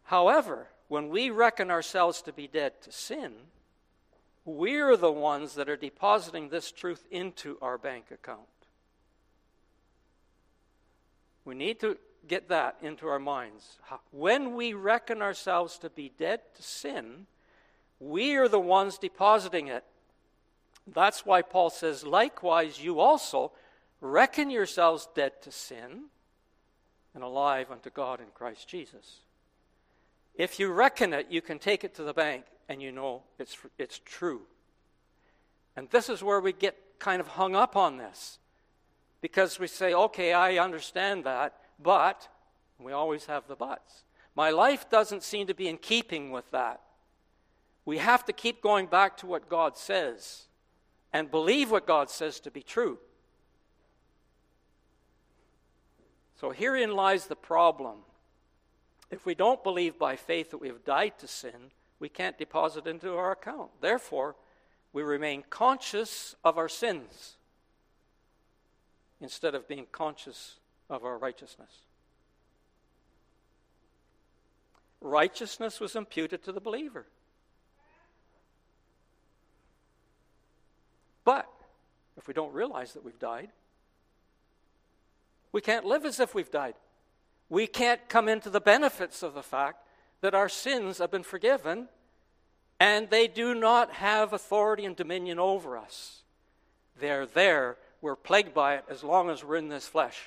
However, 0.05 0.69
when 0.89 1.09
we 1.09 1.31
reckon 1.31 1.71
ourselves 1.71 2.21
to 2.23 2.33
be 2.33 2.49
dead 2.49 2.81
to 2.83 2.93
sin, 2.93 3.33
we're 4.45 4.97
the 4.97 5.13
ones 5.13 5.55
that 5.55 5.69
are 5.69 5.77
depositing 5.77 6.49
this 6.49 6.73
truth 6.73 7.07
into 7.11 7.59
our 7.63 7.79
bank 7.79 8.07
account. 8.11 8.49
We 11.45 11.55
need 11.55 11.81
to 11.81 11.97
get 12.29 12.49
that 12.49 12.77
into 12.83 13.09
our 13.09 13.19
minds. 13.19 13.79
When 14.11 14.55
we 14.55 14.75
reckon 14.75 15.23
ourselves 15.23 15.79
to 15.79 15.91
be 15.91 16.13
dead 16.17 16.41
to 16.57 16.63
sin, 16.63 17.27
we 17.99 18.35
are 18.37 18.49
the 18.49 18.61
ones 18.61 18.99
depositing 18.99 19.69
it. 19.69 19.85
That's 20.87 21.25
why 21.25 21.43
Paul 21.43 21.71
says, 21.71 22.05
likewise, 22.05 22.83
you 22.83 23.01
also 23.01 23.53
reckon 24.01 24.51
yourselves 24.51 25.09
dead 25.15 25.41
to 25.43 25.53
sin 25.53 26.05
and 27.15 27.23
alive 27.23 27.71
unto 27.71 27.91
God 27.91 28.21
in 28.21 28.27
Christ 28.35 28.69
Jesus. 28.69 29.21
If 30.35 30.59
you 30.59 30.73
reckon 30.73 31.13
it, 31.13 31.27
you 31.31 31.43
can 31.43 31.59
take 31.59 31.85
it 31.85 31.95
to 31.97 32.03
the 32.03 32.15
bank 32.15 32.45
and 32.69 32.81
you 32.81 32.91
know 32.91 33.23
it's, 33.39 33.57
it's 33.79 34.01
true. 34.05 34.43
And 35.77 35.89
this 35.91 36.09
is 36.09 36.23
where 36.23 36.41
we 36.41 36.53
get 36.53 36.77
kind 36.99 37.21
of 37.21 37.29
hung 37.29 37.55
up 37.55 37.77
on 37.77 37.97
this 37.97 38.39
because 39.23 39.59
we 39.59 39.69
say, 39.69 39.95
okay, 39.95 40.35
I 40.35 40.59
understand 40.59 41.25
that, 41.25 41.55
but, 41.83 42.29
we 42.79 42.93
always 42.93 43.27
have 43.27 43.47
the 43.47 43.55
buts. 43.55 44.03
My 44.35 44.51
life 44.51 44.91
doesn't 44.91 45.23
seem 45.23 45.47
to 45.47 45.55
be 45.55 45.69
in 45.69 45.79
keeping 45.79 46.33
with 46.33 46.51
that. 46.51 46.81
We 47.85 47.99
have 47.99 48.25
to 48.27 48.33
keep 48.33 48.61
going 48.61 48.87
back 48.87 49.17
to 49.19 49.27
what 49.27 49.49
God 49.49 49.79
says 49.79 50.47
and 51.13 51.31
believe 51.31 51.71
what 51.71 51.87
God 51.87 52.11
says 52.11 52.41
to 52.41 52.51
be 52.51 52.63
true. 52.63 52.99
So 56.41 56.51
herein 56.51 56.95
lies 56.97 57.27
the 57.27 57.37
problem. 57.37 57.99
If 59.11 59.25
we 59.25 59.35
don't 59.35 59.63
believe 59.63 59.99
by 59.99 60.17
faith 60.17 60.51
that 60.51 60.59
we 60.59 60.69
have 60.69 60.85
died 60.85 61.19
to 61.19 61.29
sin, 61.29 61.71
we 62.01 62.09
can't 62.09 62.39
deposit 62.39 62.87
into 62.89 63.15
our 63.15 63.33
account. 63.33 63.71
Therefore, 63.81 64.35
we 64.93 65.03
remain 65.03 65.45
conscious 65.49 66.35
of 66.43 66.59
our 66.59 66.69
sins 66.69 67.37
instead 69.23 69.55
of 69.55 69.69
being 69.69 69.87
conscious 69.91 70.57
of 70.91 71.05
our 71.05 71.17
righteousness. 71.17 71.71
Righteousness 75.01 75.81
was 75.81 75.97
imputed 75.97 76.45
to 76.45 76.53
the 76.53 76.61
believer. 76.61 77.07
But 81.25 81.49
if 82.17 82.29
we 82.29 82.35
don't 82.35 82.53
realize 82.53 82.93
that 82.93 83.05
we've 83.05 83.19
died, 83.19 83.49
we 85.53 85.61
can't 85.61 85.85
live 85.85 86.05
as 86.05 86.19
if 86.19 86.35
we've 86.35 86.51
died. 86.51 86.75
We 87.49 87.67
can't 87.67 88.09
come 88.09 88.29
into 88.29 88.51
the 88.51 88.61
benefits 88.61 89.23
of 89.23 89.35
the 89.35 89.43
fact 89.43 89.87
that 90.21 90.35
our 90.35 90.49
sins 90.49 90.99
have 90.99 91.11
been 91.11 91.23
forgiven 91.23 91.89
and 92.81 93.11
they 93.11 93.29
do 93.29 93.55
not 93.55 93.93
have 93.93 94.33
authority 94.33 94.85
and 94.85 94.97
dominion 94.97 95.39
over 95.39 95.77
us. 95.77 96.23
They're 96.99 97.27
there. 97.27 97.77
We're 98.03 98.17
plagued 98.17 98.53
by 98.53 98.75
it 98.75 98.85
as 98.91 99.03
long 99.03 99.31
as 99.31 99.43
we're 99.43 99.57
in 99.57 99.69
this 99.69 99.87
flesh. 99.87 100.21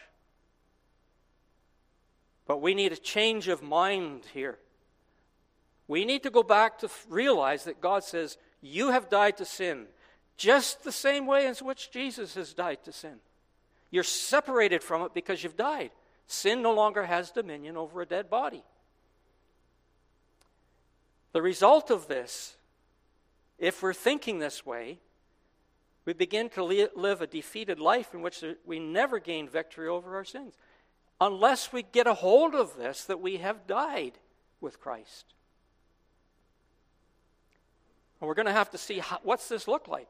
But 2.48 2.62
we 2.62 2.74
need 2.74 2.94
a 2.94 2.98
change 2.98 3.50
of 3.50 3.62
mind 3.62 4.24
here. 4.34 4.58
We 5.88 6.06
need 6.06 6.24
to 6.24 6.30
go 6.30 6.42
back 6.42 6.80
to 6.80 6.90
realize 7.10 7.66
that 7.66 7.82
God 7.82 8.04
says, 8.04 8.38
You 8.62 8.92
have 8.92 9.10
died 9.10 9.38
to 9.38 9.46
sin, 9.46 9.86
just 10.38 10.84
the 10.84 10.92
same 10.92 11.28
way 11.28 11.46
in 11.46 11.54
which 11.56 11.92
Jesus 11.92 12.36
has 12.36 12.54
died 12.54 12.84
to 12.86 12.92
sin. 12.92 13.18
You're 13.92 14.04
separated 14.04 14.82
from 14.82 15.04
it 15.04 15.14
because 15.14 15.44
you've 15.44 15.58
died. 15.58 15.92
Sin 16.28 16.62
no 16.62 16.74
longer 16.74 17.06
has 17.06 17.30
dominion 17.30 17.78
over 17.78 18.02
a 18.02 18.06
dead 18.06 18.30
body. 18.30 18.64
The 21.34 21.42
result 21.42 21.92
of 21.92 22.08
this, 22.08 22.56
if 23.60 23.84
we're 23.84 23.94
thinking 23.94 24.40
this 24.40 24.66
way, 24.66 25.00
we 26.06 26.14
begin 26.14 26.50
to 26.50 26.64
live 26.64 27.22
a 27.22 27.28
defeated 27.28 27.80
life 27.80 28.14
in 28.14 28.22
which 28.22 28.44
we 28.66 28.80
never 28.80 29.20
gain 29.20 29.50
victory 29.50 29.88
over 29.88 30.16
our 30.16 30.24
sins 30.24 30.54
unless 31.20 31.74
we 31.74 31.84
get 31.84 32.08
a 32.08 32.14
hold 32.14 32.54
of 32.54 32.78
this 32.78 33.06
that 33.06 33.22
we 33.22 33.38
have 33.38 33.68
died 33.68 34.14
with 34.62 34.80
Christ. 34.80 35.34
And 38.20 38.28
we're 38.28 38.36
going 38.36 38.46
to 38.46 38.52
have 38.52 38.72
to 38.72 38.78
see 38.78 39.00
how, 39.00 39.20
what's 39.24 39.48
this 39.48 39.68
look 39.68 39.88
like. 39.88 40.08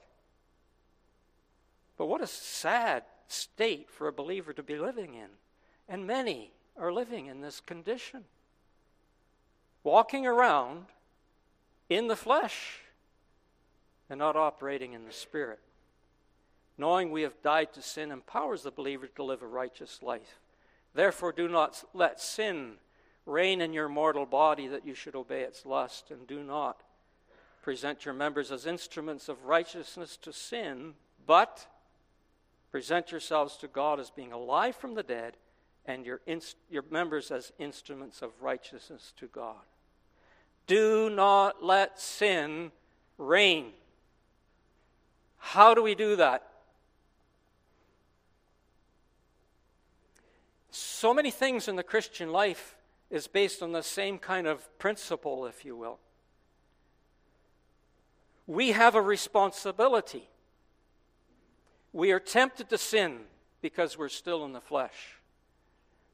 But 1.97 2.07
what 2.07 2.21
a 2.21 2.27
sad 2.27 3.03
state 3.27 3.89
for 3.89 4.07
a 4.07 4.13
believer 4.13 4.53
to 4.53 4.63
be 4.63 4.77
living 4.77 5.13
in. 5.13 5.29
And 5.87 6.05
many 6.05 6.51
are 6.77 6.91
living 6.91 7.27
in 7.27 7.41
this 7.41 7.59
condition. 7.59 8.25
Walking 9.83 10.25
around 10.25 10.85
in 11.89 12.07
the 12.07 12.15
flesh 12.15 12.81
and 14.09 14.19
not 14.19 14.35
operating 14.35 14.93
in 14.93 15.05
the 15.05 15.11
spirit. 15.11 15.59
Knowing 16.77 17.11
we 17.11 17.21
have 17.21 17.41
died 17.41 17.73
to 17.73 17.81
sin 17.81 18.11
empowers 18.11 18.63
the 18.63 18.71
believer 18.71 19.07
to 19.07 19.23
live 19.23 19.41
a 19.41 19.47
righteous 19.47 20.01
life. 20.01 20.39
Therefore, 20.93 21.31
do 21.31 21.47
not 21.47 21.83
let 21.93 22.19
sin 22.19 22.73
reign 23.25 23.61
in 23.61 23.73
your 23.73 23.89
mortal 23.89 24.25
body 24.25 24.67
that 24.67 24.85
you 24.85 24.93
should 24.93 25.15
obey 25.15 25.41
its 25.41 25.65
lust, 25.65 26.11
and 26.11 26.27
do 26.27 26.43
not 26.43 26.83
present 27.61 28.05
your 28.05 28.13
members 28.13 28.51
as 28.51 28.65
instruments 28.65 29.27
of 29.27 29.45
righteousness 29.45 30.17
to 30.17 30.31
sin, 30.31 30.93
but 31.25 31.65
present 32.71 33.11
yourselves 33.11 33.57
to 33.57 33.67
God 33.67 33.99
as 33.99 34.09
being 34.09 34.31
alive 34.31 34.75
from 34.75 34.93
the 34.93 35.03
dead, 35.03 35.37
and 35.85 36.05
your, 36.05 36.21
inst- 36.25 36.57
your 36.69 36.83
members 36.89 37.31
as 37.31 37.51
instruments 37.57 38.21
of 38.21 38.31
righteousness 38.41 39.13
to 39.17 39.27
God. 39.27 39.63
Do 40.67 41.09
not 41.09 41.63
let 41.63 41.99
sin 41.99 42.71
reign. 43.17 43.71
How 45.37 45.73
do 45.73 45.83
we 45.83 45.95
do 45.95 46.15
that? 46.15 46.43
So 50.77 51.13
many 51.13 51.31
things 51.31 51.69
in 51.69 51.77
the 51.77 51.83
Christian 51.83 52.33
life 52.33 52.75
is 53.09 53.27
based 53.27 53.63
on 53.63 53.71
the 53.71 53.81
same 53.81 54.17
kind 54.17 54.45
of 54.45 54.77
principle, 54.77 55.45
if 55.45 55.63
you 55.63 55.73
will. 55.73 55.99
We 58.45 58.73
have 58.73 58.93
a 58.93 59.01
responsibility. 59.01 60.27
We 61.93 62.11
are 62.11 62.19
tempted 62.19 62.67
to 62.69 62.77
sin 62.77 63.19
because 63.61 63.97
we're 63.97 64.09
still 64.09 64.43
in 64.43 64.51
the 64.51 64.59
flesh. 64.59 65.21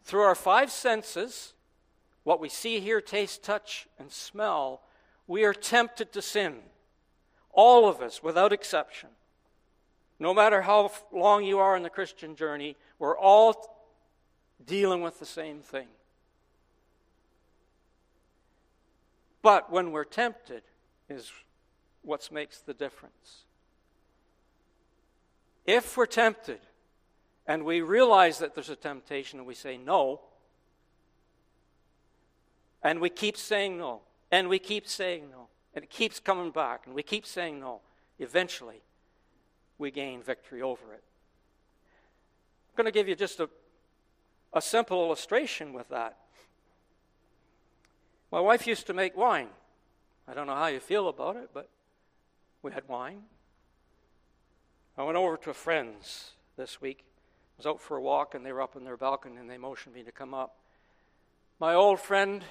Through 0.04 0.22
our 0.22 0.36
five 0.36 0.70
senses, 0.70 1.54
what 2.24 2.40
we 2.40 2.48
see, 2.48 2.80
hear, 2.80 3.02
taste, 3.02 3.42
touch, 3.42 3.88
and 3.98 4.12
smell, 4.12 4.84
we 5.26 5.44
are 5.44 5.56
tempted 5.56 6.14
to 6.14 6.22
sin. 6.22 6.58
All 7.52 7.90
of 7.90 8.00
us, 8.00 8.22
without 8.22 8.54
exception. 8.54 9.10
No 10.20 10.36
matter 10.36 10.62
how 10.62 10.92
long 11.12 11.44
you 11.44 11.58
are 11.58 11.76
in 11.76 11.82
the 11.82 11.90
Christian 11.90 12.36
journey, 12.36 12.78
we're 13.00 13.18
all 13.18 13.81
dealing 14.66 15.02
with 15.02 15.20
the 15.20 15.26
same 15.26 15.60
thing. 15.60 15.88
But 19.42 19.72
when 19.72 19.92
we're 19.92 20.04
tempted, 20.04 20.64
is 21.10 21.32
what 22.04 22.32
makes 22.32 22.60
the 22.60 22.74
difference. 22.74 23.44
If 25.66 25.98
we're 25.98 26.06
tempted 26.06 26.60
and 27.46 27.64
we 27.64 27.82
realize 27.82 28.40
that 28.40 28.56
there's 28.56 28.70
a 28.70 28.76
temptation 28.76 29.40
and 29.40 29.48
we 29.48 29.56
say 29.56 29.78
no, 29.78 30.22
and 32.84 33.00
we 33.00 33.10
keep 33.10 33.38
saying 33.38 33.78
no, 33.78 34.02
and 34.32 34.50
we 34.50 34.58
keep 34.58 34.88
saying 34.88 35.30
no, 35.32 35.48
and 35.76 35.84
it 35.84 35.90
keeps 35.90 36.20
coming 36.20 36.52
back, 36.52 36.86
and 36.86 36.96
we 36.96 37.04
keep 37.04 37.26
saying 37.26 37.60
no, 37.60 37.82
eventually 38.20 38.82
we 39.78 39.92
gain 39.92 40.22
victory 40.24 40.62
over 40.62 40.94
it. 40.94 41.04
I'm 42.70 42.76
going 42.76 42.86
to 42.86 42.92
give 42.92 43.08
you 43.08 43.16
just 43.16 43.40
a, 43.40 43.50
a 44.54 44.62
simple 44.62 45.04
illustration 45.04 45.74
with 45.74 45.90
that. 45.90 46.18
My 48.32 48.40
wife 48.40 48.68
used 48.68 48.88
to 48.88 48.94
make 48.94 49.16
wine. 49.16 49.50
I 50.28 50.34
don't 50.34 50.48
know 50.48 50.56
how 50.56 50.68
you 50.68 50.80
feel 50.80 51.08
about 51.08 51.36
it, 51.36 51.50
but 51.54 51.70
we 52.62 52.72
had 52.72 52.88
wine. 52.88 53.24
I 54.98 55.04
went 55.04 55.18
over 55.18 55.38
to 55.38 55.50
a 55.50 55.54
friend's 55.54 56.32
this 56.58 56.82
week. 56.82 57.04
I 57.04 57.58
was 57.58 57.66
out 57.66 57.82
for 57.82 57.98
a 57.98 58.02
walk, 58.02 58.36
and 58.36 58.46
they 58.46 58.52
were 58.52 58.62
up 58.62 58.76
on 58.76 58.84
their 58.84 58.98
balcony, 58.98 59.38
and 59.38 59.50
they 59.50 59.58
motioned 59.58 59.96
me 59.96 60.04
to 60.04 60.12
come 60.12 60.34
up. 60.34 60.58
My 61.60 61.74
old 61.74 62.00
friend, 62.00 62.44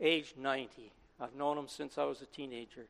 aged 0.00 0.36
90. 0.36 0.92
I've 1.20 1.34
known 1.34 1.58
him 1.58 1.68
since 1.68 1.98
I 1.98 2.04
was 2.04 2.22
a 2.22 2.26
teenager. 2.26 2.86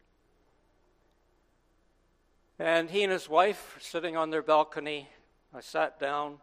And 2.58 2.90
he 2.90 3.02
and 3.02 3.12
his 3.12 3.28
wife 3.28 3.74
were 3.76 3.80
sitting 3.80 4.16
on 4.16 4.30
their 4.30 4.42
balcony. 4.42 5.08
I 5.54 5.60
sat 5.60 5.98
down. 6.00 6.38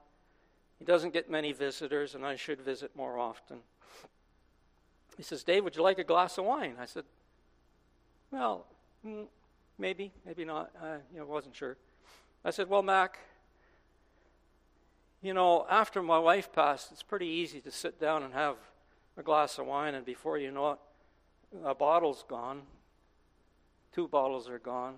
He 0.79 0.85
doesn't 0.85 1.13
get 1.13 1.29
many 1.29 1.53
visitors, 1.53 2.15
and 2.15 2.25
I 2.25 2.35
should 2.35 2.61
visit 2.61 2.95
more 2.95 3.17
often. 3.17 3.59
He 5.17 5.23
says, 5.23 5.43
Dave, 5.43 5.63
would 5.63 5.75
you 5.75 5.83
like 5.83 5.99
a 5.99 6.03
glass 6.03 6.38
of 6.38 6.45
wine? 6.45 6.75
I 6.79 6.85
said, 6.85 7.05
Well, 8.31 8.65
mm, 9.05 9.27
maybe, 9.77 10.11
maybe 10.25 10.43
not. 10.43 10.71
I 10.81 10.95
you 11.13 11.19
know, 11.19 11.25
wasn't 11.25 11.55
sure. 11.55 11.77
I 12.43 12.51
said, 12.51 12.69
Well, 12.69 12.83
Mac, 12.83 13.19
you 15.21 15.33
know, 15.33 15.65
after 15.69 16.03
my 16.03 16.19
wife 16.19 16.51
passed, 16.51 16.91
it's 16.91 17.03
pretty 17.03 17.27
easy 17.27 17.61
to 17.61 17.71
sit 17.71 17.99
down 17.99 18.23
and 18.23 18.33
have 18.33 18.57
a 19.17 19.23
glass 19.23 19.57
of 19.57 19.65
wine, 19.65 19.95
and 19.95 20.05
before 20.05 20.38
you 20.38 20.51
know 20.51 20.71
it, 20.71 20.79
a 21.63 21.73
bottle's 21.73 22.23
gone. 22.27 22.63
Two 23.93 24.07
bottles 24.09 24.49
are 24.49 24.59
gone. 24.59 24.95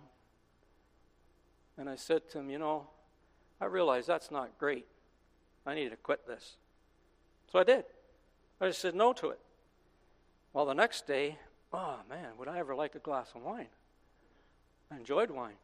And 1.77 1.87
I 1.87 1.95
said 1.95 2.27
to 2.31 2.39
him, 2.39 2.49
You 2.49 2.57
know, 2.57 2.87
I 3.61 3.65
realize 3.65 4.07
that's 4.07 4.31
not 4.31 4.57
great. 4.57 4.87
I 5.67 5.75
need 5.75 5.89
to 5.89 5.97
quit 5.97 6.25
this. 6.25 6.55
So 7.51 7.59
I 7.59 7.65
did. 7.65 7.83
I 8.61 8.67
just 8.67 8.79
said 8.79 8.95
no 8.95 9.11
to 9.13 9.29
it. 9.29 9.39
Well, 10.53 10.65
the 10.65 10.73
next 10.73 11.05
day, 11.05 11.37
oh 11.73 11.97
man, 12.09 12.29
would 12.39 12.47
I 12.47 12.57
ever 12.57 12.73
like 12.73 12.95
a 12.95 12.99
glass 12.99 13.33
of 13.35 13.43
wine? 13.43 13.67
I 14.89 14.95
enjoyed 14.95 15.29
wine. 15.29 15.57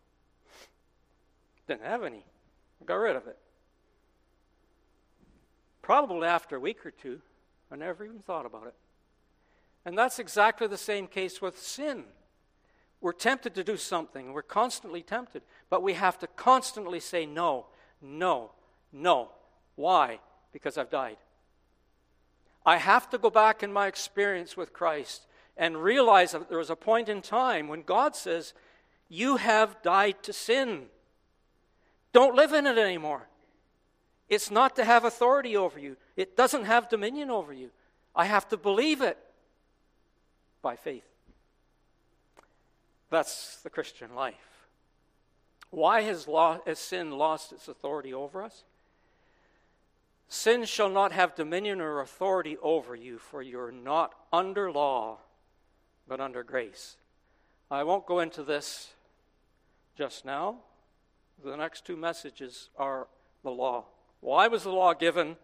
Didn't 1.68 1.86
have 1.86 2.04
any. 2.04 2.26
I 2.82 2.86
got 2.86 2.96
rid 2.96 3.16
of 3.16 3.28
it. 3.28 3.38
Probably 5.82 6.28
after 6.28 6.58
a 6.58 6.60
week 6.60 6.86
or 6.86 6.92
two, 6.92 7.22
I 7.72 7.78
never 7.78 8.04
even 8.04 8.20
thought 8.20 8.46
about 8.46 8.68
it. 8.68 8.76
And 9.86 9.98
that's 9.98 10.20
exactly 10.20 10.68
the 10.68 10.78
same 10.78 11.08
case 11.08 11.42
with 11.42 11.58
sin. 11.58 12.04
We're 13.00 13.14
tempted 13.14 13.56
to 13.56 13.64
do 13.64 13.78
something, 13.78 14.34
we're 14.34 14.42
constantly 14.42 15.02
tempted, 15.02 15.44
but 15.70 15.82
we 15.82 15.94
have 15.94 16.20
to 16.20 16.28
constantly 16.28 17.00
say 17.00 17.26
no, 17.26 17.68
no, 18.02 18.52
no. 18.92 19.32
Why? 19.76 20.20
Because 20.52 20.78
I've 20.78 20.90
died. 20.90 21.18
I 22.66 22.78
have 22.78 23.10
to 23.10 23.18
go 23.18 23.30
back 23.30 23.64
in 23.64 23.74
my 23.74 23.88
experience 23.88 24.56
with 24.56 24.74
Christ 24.74 25.28
and 25.58 25.84
realize 25.84 26.32
that 26.32 26.50
there 26.50 26.58
was 26.58 26.70
a 26.70 26.76
point 26.76 27.10
in 27.10 27.22
time 27.22 27.68
when 27.68 27.82
God 27.82 28.16
says, 28.16 28.54
You 29.10 29.38
have 29.38 29.82
died 29.82 30.24
to 30.24 30.34
sin. 30.34 30.86
Don't 32.14 32.36
live 32.36 32.54
in 32.54 32.66
it 32.68 32.78
anymore. 32.78 33.28
It's 34.30 34.50
not 34.50 34.76
to 34.78 34.86
have 34.86 35.04
authority 35.04 35.58
over 35.58 35.80
you, 35.80 35.98
it 36.16 36.38
doesn't 36.38 36.66
have 36.66 36.90
dominion 36.90 37.30
over 37.30 37.54
you. 37.54 37.72
I 38.16 38.26
have 38.26 38.48
to 38.50 38.58
believe 38.58 39.02
it 39.02 39.18
by 40.62 40.76
faith. 40.76 41.04
That's 43.10 43.62
the 43.62 43.70
Christian 43.70 44.16
life. 44.16 44.36
Why 45.70 46.02
has, 46.02 46.28
has 46.66 46.80
sin 46.80 47.12
lost 47.12 47.52
its 47.52 47.68
authority 47.68 48.14
over 48.14 48.44
us? 48.44 48.64
Sin 50.28 50.66
shall 50.66 50.90
not 50.90 51.12
have 51.12 51.36
dominion 51.36 51.80
or 51.80 52.02
authority 52.02 52.58
over 52.62 52.96
you, 52.96 53.18
for 53.18 53.42
you 53.42 53.60
are 53.60 53.72
not 53.72 54.16
under 54.32 54.72
law, 54.72 55.20
but 56.08 56.20
under 56.20 56.44
grace. 56.44 56.98
I 57.70 57.84
won't 57.84 58.06
go 58.06 58.20
into 58.20 58.44
this 58.44 58.94
just 59.96 60.26
now. 60.26 60.58
The 61.44 61.56
next 61.56 61.86
two 61.86 61.98
messages 61.98 62.70
are 62.78 63.08
the 63.44 63.52
law. 63.52 63.86
Why 64.22 64.48
was 64.48 64.64
the 64.64 64.72
law 64.72 64.94
given? 64.94 65.36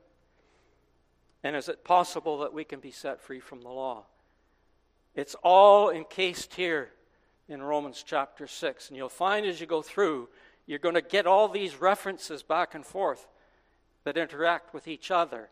And 1.44 1.56
is 1.56 1.70
it 1.70 1.84
possible 1.84 2.40
that 2.40 2.54
we 2.54 2.64
can 2.64 2.80
be 2.80 2.92
set 2.92 3.22
free 3.22 3.40
from 3.40 3.62
the 3.62 3.70
law? 3.70 4.06
It's 5.16 5.36
all 5.44 5.90
encased 5.90 6.54
here 6.54 6.92
in 7.48 7.62
Romans 7.62 8.04
chapter 8.06 8.48
6. 8.48 8.90
And 8.90 8.98
you'll 8.98 9.10
find 9.10 9.46
as 9.46 9.60
you 9.60 9.68
go 9.68 9.82
through, 9.82 10.30
you're 10.66 10.80
going 10.80 10.96
to 10.96 11.02
get 11.02 11.28
all 11.28 11.48
these 11.48 11.82
references 11.82 12.44
back 12.44 12.76
and 12.76 12.86
forth 12.86 13.28
that 14.10 14.18
interact 14.18 14.74
with 14.74 14.88
each 14.88 15.12
other 15.12 15.50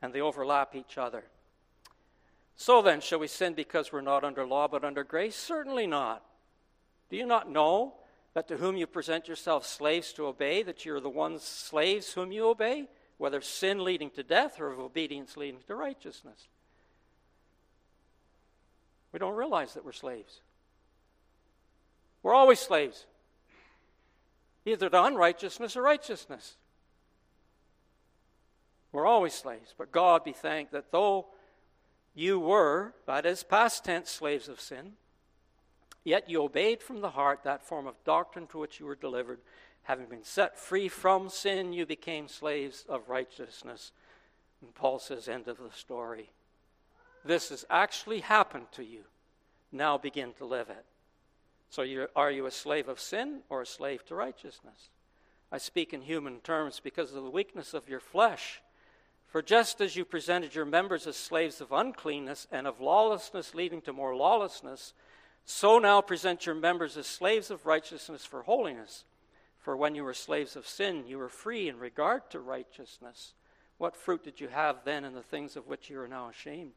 and 0.00 0.12
they 0.12 0.20
overlap 0.20 0.76
each 0.76 0.96
other. 0.96 1.24
So 2.54 2.82
then, 2.82 3.00
shall 3.00 3.18
we 3.18 3.26
sin 3.26 3.54
because 3.54 3.90
we're 3.92 4.00
not 4.00 4.22
under 4.22 4.46
law 4.46 4.68
but 4.68 4.84
under 4.84 5.02
grace? 5.02 5.34
Certainly 5.34 5.88
not. 5.88 6.24
Do 7.10 7.16
you 7.16 7.26
not 7.26 7.50
know 7.50 7.94
that 8.34 8.46
to 8.46 8.58
whom 8.58 8.76
you 8.76 8.86
present 8.86 9.26
yourselves 9.26 9.66
slaves 9.66 10.12
to 10.12 10.26
obey, 10.26 10.62
that 10.62 10.84
you're 10.84 11.00
the 11.00 11.08
ones 11.08 11.42
slaves 11.42 12.12
whom 12.12 12.30
you 12.30 12.46
obey, 12.46 12.86
whether 13.16 13.40
sin 13.40 13.82
leading 13.82 14.10
to 14.10 14.22
death 14.22 14.60
or 14.60 14.70
of 14.70 14.78
obedience 14.78 15.36
leading 15.36 15.60
to 15.66 15.74
righteousness? 15.74 16.46
We 19.10 19.18
don't 19.18 19.34
realize 19.34 19.74
that 19.74 19.84
we're 19.84 19.90
slaves. 19.90 20.42
We're 22.22 22.34
always 22.34 22.60
slaves, 22.60 23.04
either 24.64 24.88
to 24.88 25.02
unrighteousness 25.02 25.76
or 25.76 25.82
righteousness. 25.82 26.56
We're 28.98 29.06
always 29.06 29.34
slaves, 29.34 29.76
but 29.78 29.92
God 29.92 30.24
be 30.24 30.32
thanked 30.32 30.72
that 30.72 30.90
though 30.90 31.26
you 32.16 32.40
were, 32.40 32.94
that 33.06 33.26
is 33.26 33.44
past 33.44 33.84
tense, 33.84 34.10
slaves 34.10 34.48
of 34.48 34.60
sin, 34.60 34.94
yet 36.02 36.28
you 36.28 36.42
obeyed 36.42 36.82
from 36.82 37.00
the 37.00 37.10
heart 37.10 37.44
that 37.44 37.62
form 37.62 37.86
of 37.86 37.94
doctrine 38.02 38.48
to 38.48 38.58
which 38.58 38.80
you 38.80 38.86
were 38.86 38.96
delivered. 38.96 39.38
Having 39.84 40.06
been 40.06 40.24
set 40.24 40.58
free 40.58 40.88
from 40.88 41.28
sin, 41.28 41.72
you 41.72 41.86
became 41.86 42.26
slaves 42.26 42.84
of 42.88 43.08
righteousness. 43.08 43.92
And 44.62 44.74
Paul 44.74 44.98
says, 44.98 45.28
end 45.28 45.46
of 45.46 45.58
the 45.58 45.70
story. 45.70 46.32
This 47.24 47.50
has 47.50 47.64
actually 47.70 48.18
happened 48.18 48.66
to 48.72 48.84
you. 48.84 49.04
Now 49.70 49.96
begin 49.96 50.32
to 50.38 50.44
live 50.44 50.70
it. 50.70 50.84
So, 51.70 51.82
you, 51.82 52.08
are 52.16 52.32
you 52.32 52.46
a 52.46 52.50
slave 52.50 52.88
of 52.88 52.98
sin 52.98 53.42
or 53.48 53.62
a 53.62 53.66
slave 53.66 54.04
to 54.06 54.16
righteousness? 54.16 54.90
I 55.52 55.58
speak 55.58 55.94
in 55.94 56.02
human 56.02 56.40
terms 56.40 56.80
because 56.82 57.14
of 57.14 57.22
the 57.22 57.30
weakness 57.30 57.74
of 57.74 57.88
your 57.88 58.00
flesh. 58.00 58.60
For 59.28 59.42
just 59.42 59.80
as 59.80 59.94
you 59.94 60.04
presented 60.04 60.54
your 60.54 60.64
members 60.64 61.06
as 61.06 61.16
slaves 61.16 61.60
of 61.60 61.70
uncleanness 61.70 62.46
and 62.50 62.66
of 62.66 62.80
lawlessness 62.80 63.54
leading 63.54 63.82
to 63.82 63.92
more 63.92 64.16
lawlessness, 64.16 64.94
so 65.44 65.78
now 65.78 66.00
present 66.00 66.46
your 66.46 66.54
members 66.54 66.96
as 66.96 67.06
slaves 67.06 67.50
of 67.50 67.66
righteousness 67.66 68.24
for 68.24 68.42
holiness. 68.42 69.04
For 69.58 69.76
when 69.76 69.94
you 69.94 70.02
were 70.02 70.14
slaves 70.14 70.56
of 70.56 70.66
sin, 70.66 71.04
you 71.06 71.18
were 71.18 71.28
free 71.28 71.68
in 71.68 71.78
regard 71.78 72.30
to 72.30 72.40
righteousness. 72.40 73.34
What 73.76 73.96
fruit 73.96 74.24
did 74.24 74.40
you 74.40 74.48
have 74.48 74.84
then 74.84 75.04
in 75.04 75.14
the 75.14 75.22
things 75.22 75.56
of 75.56 75.66
which 75.66 75.90
you 75.90 76.00
are 76.00 76.08
now 76.08 76.28
ashamed? 76.28 76.72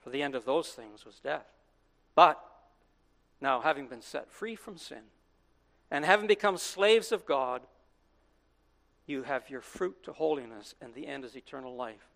For 0.00 0.10
the 0.10 0.22
end 0.22 0.34
of 0.34 0.46
those 0.46 0.70
things 0.70 1.04
was 1.04 1.20
death. 1.20 1.46
But 2.14 2.42
now, 3.40 3.60
having 3.60 3.86
been 3.86 4.02
set 4.02 4.30
free 4.30 4.56
from 4.56 4.78
sin 4.78 5.02
and 5.90 6.04
having 6.04 6.26
become 6.26 6.56
slaves 6.56 7.12
of 7.12 7.24
God, 7.26 7.62
you 9.08 9.22
have 9.22 9.50
your 9.50 9.60
fruit 9.60 10.02
to 10.04 10.12
holiness, 10.12 10.74
and 10.80 10.94
the 10.94 11.06
end 11.06 11.24
is 11.24 11.36
eternal 11.36 11.74
life. 11.74 12.08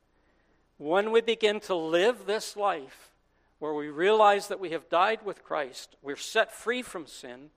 When 0.78 1.12
we 1.12 1.20
begin 1.20 1.60
to 1.60 1.74
live 1.74 2.26
this 2.26 2.56
life, 2.56 3.10
where 3.58 3.74
we 3.74 3.88
realize 3.88 4.48
that 4.48 4.60
we 4.60 4.70
have 4.70 4.88
died 4.88 5.20
with 5.24 5.44
Christ, 5.44 5.96
we're 6.02 6.16
set 6.16 6.52
free 6.52 6.82
from 6.82 7.06
sin, 7.06 7.50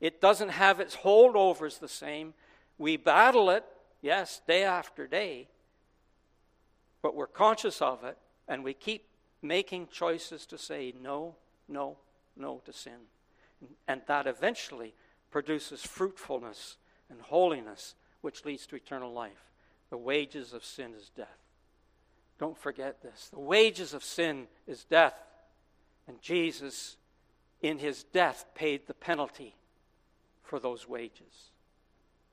it 0.00 0.20
doesn't 0.20 0.50
have 0.50 0.80
its 0.80 0.96
holdovers 0.96 1.78
the 1.78 1.88
same. 1.88 2.34
We 2.76 2.98
battle 2.98 3.48
it, 3.48 3.64
yes, 4.02 4.42
day 4.46 4.64
after 4.64 5.06
day, 5.06 5.48
but 7.00 7.14
we're 7.14 7.26
conscious 7.26 7.80
of 7.80 8.04
it, 8.04 8.18
and 8.46 8.62
we 8.62 8.74
keep 8.74 9.06
making 9.40 9.88
choices 9.88 10.44
to 10.46 10.58
say 10.58 10.92
no, 11.00 11.36
no, 11.68 11.96
no 12.36 12.60
to 12.66 12.72
sin. 12.72 13.08
And 13.88 14.02
that 14.06 14.26
eventually 14.26 14.94
produces 15.30 15.82
fruitfulness 15.82 16.76
and 17.08 17.20
holiness, 17.20 17.94
which 18.26 18.44
leads 18.44 18.66
to 18.66 18.74
eternal 18.74 19.12
life. 19.12 19.52
The 19.88 19.96
wages 19.96 20.52
of 20.52 20.64
sin 20.64 20.94
is 20.98 21.12
death. 21.16 21.38
Don't 22.40 22.58
forget 22.58 23.00
this. 23.00 23.28
The 23.28 23.38
wages 23.38 23.94
of 23.94 24.02
sin 24.02 24.48
is 24.66 24.82
death. 24.82 25.14
And 26.08 26.20
Jesus, 26.20 26.96
in 27.62 27.78
his 27.78 28.02
death, 28.02 28.46
paid 28.56 28.88
the 28.88 28.94
penalty 28.94 29.54
for 30.42 30.58
those 30.58 30.88
wages. 30.88 31.52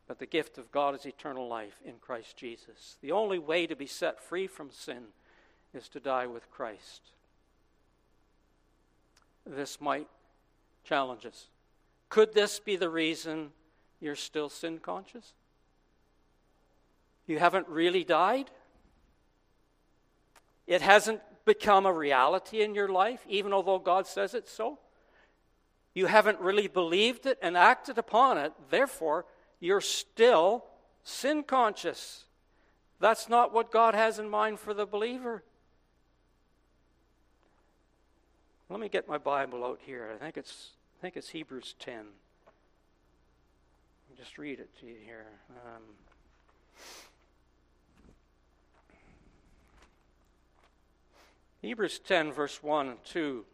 But 0.07 0.17
the 0.17 0.25
gift 0.25 0.57
of 0.57 0.71
God 0.71 0.95
is 0.95 1.05
eternal 1.05 1.47
life 1.47 1.79
in 1.85 1.97
Christ 2.01 2.37
Jesus. 2.37 2.97
The 3.01 3.11
only 3.11 3.37
way 3.37 3.67
to 3.67 3.75
be 3.75 3.85
set 3.85 4.19
free 4.19 4.47
from 4.47 4.71
sin 4.71 5.03
is 5.75 5.87
to 5.89 5.99
die 5.99 6.25
with 6.25 6.49
Christ. 6.49 7.03
This 9.45 9.79
might 9.79 10.07
challenge 10.83 11.27
us. 11.27 11.49
Could 12.09 12.33
this 12.33 12.59
be 12.59 12.77
the 12.77 12.89
reason 12.89 13.51
you're 13.99 14.15
still 14.15 14.49
sin 14.49 14.79
conscious? 14.79 15.33
You 17.27 17.39
haven't 17.39 17.67
really 17.67 18.03
died? 18.03 18.49
It 20.67 20.81
hasn't 20.81 21.21
become 21.45 21.85
a 21.85 21.93
reality 21.93 22.61
in 22.61 22.75
your 22.75 22.89
life, 22.89 23.25
even 23.27 23.53
although 23.53 23.79
God 23.79 24.07
says 24.07 24.33
it's 24.33 24.51
so? 24.51 24.79
You 25.93 26.07
haven't 26.07 26.39
really 26.39 26.67
believed 26.67 27.25
it 27.25 27.37
and 27.41 27.55
acted 27.55 27.97
upon 27.97 28.37
it, 28.37 28.53
therefore, 28.69 29.25
you're 29.59 29.81
still 29.81 30.65
sin 31.03 31.43
conscious. 31.43 32.25
That's 32.99 33.29
not 33.29 33.53
what 33.53 33.71
God 33.71 33.93
has 33.93 34.19
in 34.19 34.29
mind 34.29 34.59
for 34.59 34.73
the 34.73 34.85
believer. 34.85 35.43
Let 38.69 38.79
me 38.79 38.89
get 38.89 39.07
my 39.07 39.17
Bible 39.17 39.63
out 39.63 39.79
here. 39.85 40.09
I 40.15 40.17
think 40.17 40.37
it's, 40.37 40.71
I 40.97 41.01
think 41.01 41.17
it's 41.17 41.29
Hebrews 41.29 41.75
10. 41.79 41.97
I'll 41.97 42.05
just 44.17 44.37
read 44.37 44.59
it 44.59 44.69
to 44.79 44.85
you 44.85 44.95
here. 45.05 45.25
Um, 45.51 45.83
Hebrews 51.63 51.99
10, 51.99 52.33
verse 52.33 52.61
1 52.61 52.89
and 52.89 53.03
2. 53.05 53.45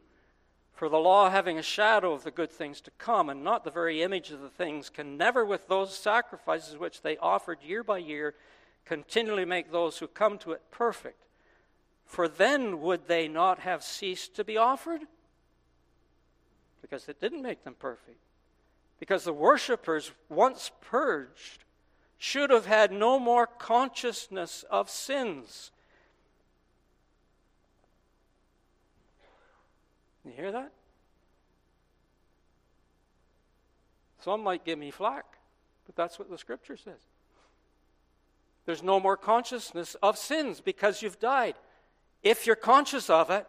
For 0.73 0.89
the 0.89 0.97
law, 0.97 1.29
having 1.29 1.59
a 1.59 1.63
shadow 1.63 2.11
of 2.11 2.23
the 2.23 2.31
good 2.31 2.49
things 2.49 2.81
to 2.81 2.91
come, 2.97 3.29
and 3.29 3.43
not 3.43 3.63
the 3.63 3.69
very 3.69 4.01
image 4.01 4.31
of 4.31 4.41
the 4.41 4.49
things, 4.49 4.89
can 4.89 5.15
never, 5.15 5.45
with 5.45 5.67
those 5.67 5.95
sacrifices 5.95 6.75
which 6.75 7.03
they 7.03 7.17
offered 7.17 7.59
year 7.61 7.83
by 7.83 7.99
year, 7.99 8.33
continually 8.83 9.45
make 9.45 9.71
those 9.71 9.99
who 9.99 10.07
come 10.07 10.39
to 10.39 10.53
it 10.53 10.63
perfect. 10.71 11.21
For 12.03 12.27
then 12.27 12.81
would 12.81 13.07
they 13.07 13.27
not 13.27 13.59
have 13.59 13.83
ceased 13.83 14.35
to 14.37 14.43
be 14.43 14.57
offered? 14.57 15.01
Because 16.81 17.07
it 17.07 17.21
didn't 17.21 17.43
make 17.43 17.63
them 17.63 17.75
perfect. 17.77 18.17
Because 18.99 19.23
the 19.23 19.33
worshippers, 19.33 20.13
once 20.29 20.71
purged, 20.81 21.63
should 22.17 22.49
have 22.49 22.65
had 22.65 22.91
no 22.91 23.19
more 23.19 23.45
consciousness 23.45 24.65
of 24.71 24.89
sins 24.89 25.69
You 30.25 30.31
hear 30.35 30.51
that? 30.51 30.71
Some 34.23 34.43
might 34.43 34.65
give 34.65 34.77
me 34.77 34.91
flack, 34.91 35.25
but 35.85 35.95
that's 35.95 36.19
what 36.19 36.29
the 36.29 36.37
scripture 36.37 36.77
says. 36.77 36.99
There's 38.65 38.83
no 38.83 38.99
more 38.99 39.17
consciousness 39.17 39.95
of 40.03 40.17
sins 40.17 40.61
because 40.61 41.01
you've 41.01 41.19
died. 41.19 41.55
If 42.21 42.45
you're 42.45 42.55
conscious 42.55 43.09
of 43.09 43.31
it, 43.31 43.47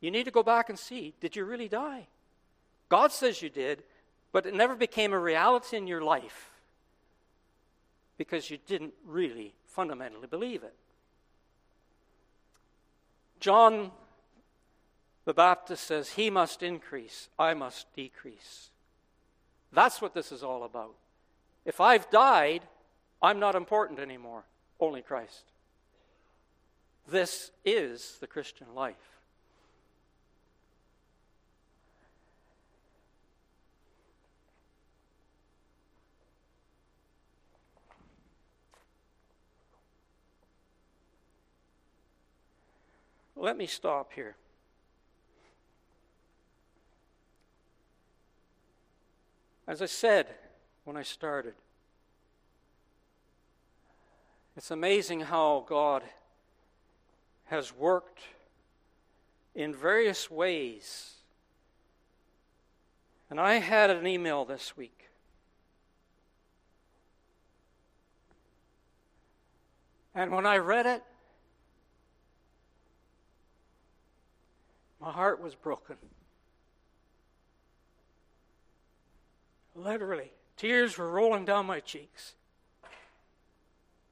you 0.00 0.10
need 0.10 0.24
to 0.24 0.30
go 0.30 0.42
back 0.42 0.68
and 0.68 0.78
see 0.78 1.14
did 1.20 1.36
you 1.36 1.44
really 1.44 1.68
die? 1.68 2.08
God 2.88 3.12
says 3.12 3.40
you 3.40 3.50
did, 3.50 3.84
but 4.32 4.46
it 4.46 4.54
never 4.54 4.74
became 4.74 5.12
a 5.12 5.18
reality 5.18 5.76
in 5.76 5.86
your 5.86 6.02
life 6.02 6.50
because 8.18 8.50
you 8.50 8.58
didn't 8.66 8.94
really 9.06 9.54
fundamentally 9.66 10.26
believe 10.26 10.62
it. 10.62 10.74
John 13.40 13.90
the 15.24 15.34
Baptist 15.34 15.84
says, 15.84 16.10
He 16.10 16.30
must 16.30 16.62
increase, 16.62 17.28
I 17.38 17.54
must 17.54 17.92
decrease. 17.94 18.70
That's 19.72 20.02
what 20.02 20.14
this 20.14 20.32
is 20.32 20.42
all 20.42 20.64
about. 20.64 20.94
If 21.64 21.80
I've 21.80 22.10
died, 22.10 22.62
I'm 23.22 23.38
not 23.38 23.54
important 23.54 24.00
anymore, 24.00 24.44
only 24.80 25.00
Christ. 25.00 25.44
This 27.08 27.50
is 27.64 28.16
the 28.20 28.26
Christian 28.26 28.74
life. 28.74 28.96
Let 43.36 43.56
me 43.56 43.66
stop 43.66 44.12
here. 44.12 44.36
As 49.72 49.80
I 49.80 49.86
said 49.86 50.26
when 50.84 50.98
I 50.98 51.02
started, 51.02 51.54
it's 54.54 54.70
amazing 54.70 55.20
how 55.20 55.64
God 55.66 56.02
has 57.44 57.74
worked 57.74 58.20
in 59.54 59.74
various 59.74 60.30
ways. 60.30 61.14
And 63.30 63.40
I 63.40 63.54
had 63.54 63.88
an 63.88 64.06
email 64.06 64.44
this 64.44 64.76
week. 64.76 65.08
And 70.14 70.32
when 70.32 70.44
I 70.44 70.58
read 70.58 70.84
it, 70.84 71.02
my 75.00 75.10
heart 75.10 75.42
was 75.42 75.54
broken. 75.54 75.96
Literally, 79.74 80.32
tears 80.56 80.98
were 80.98 81.10
rolling 81.10 81.44
down 81.44 81.66
my 81.66 81.80
cheeks. 81.80 82.34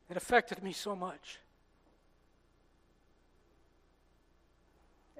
It 0.08 0.16
affected 0.16 0.62
me 0.62 0.72
so 0.72 0.96
much. 0.96 1.38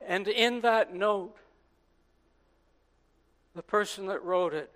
And 0.07 0.26
in 0.26 0.62
that 0.62 0.94
note, 0.94 1.37
the 3.55 3.62
person 3.62 4.07
that 4.07 4.24
wrote 4.24 4.55
it 4.55 4.72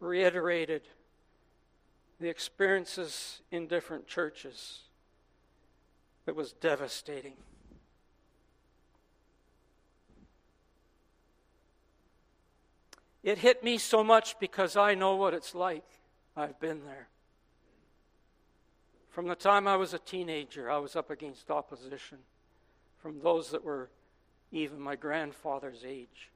reiterated 0.00 0.82
the 2.20 2.28
experiences 2.28 3.40
in 3.50 3.66
different 3.66 4.06
churches 4.06 4.80
that 6.26 6.36
was 6.36 6.52
devastating. 6.52 7.34
It 13.28 13.36
hit 13.36 13.62
me 13.62 13.76
so 13.76 14.02
much 14.02 14.38
because 14.38 14.74
I 14.74 14.94
know 14.94 15.14
what 15.16 15.34
it's 15.34 15.54
like. 15.54 15.84
I've 16.34 16.58
been 16.60 16.86
there. 16.86 17.08
From 19.10 19.28
the 19.28 19.34
time 19.34 19.68
I 19.68 19.76
was 19.76 19.92
a 19.92 19.98
teenager, 19.98 20.70
I 20.70 20.78
was 20.78 20.96
up 20.96 21.10
against 21.10 21.50
opposition 21.50 22.20
from 23.02 23.20
those 23.20 23.50
that 23.50 23.62
were 23.62 23.90
even 24.50 24.80
my 24.80 24.96
grandfather's 24.96 25.84
age. 25.86 26.30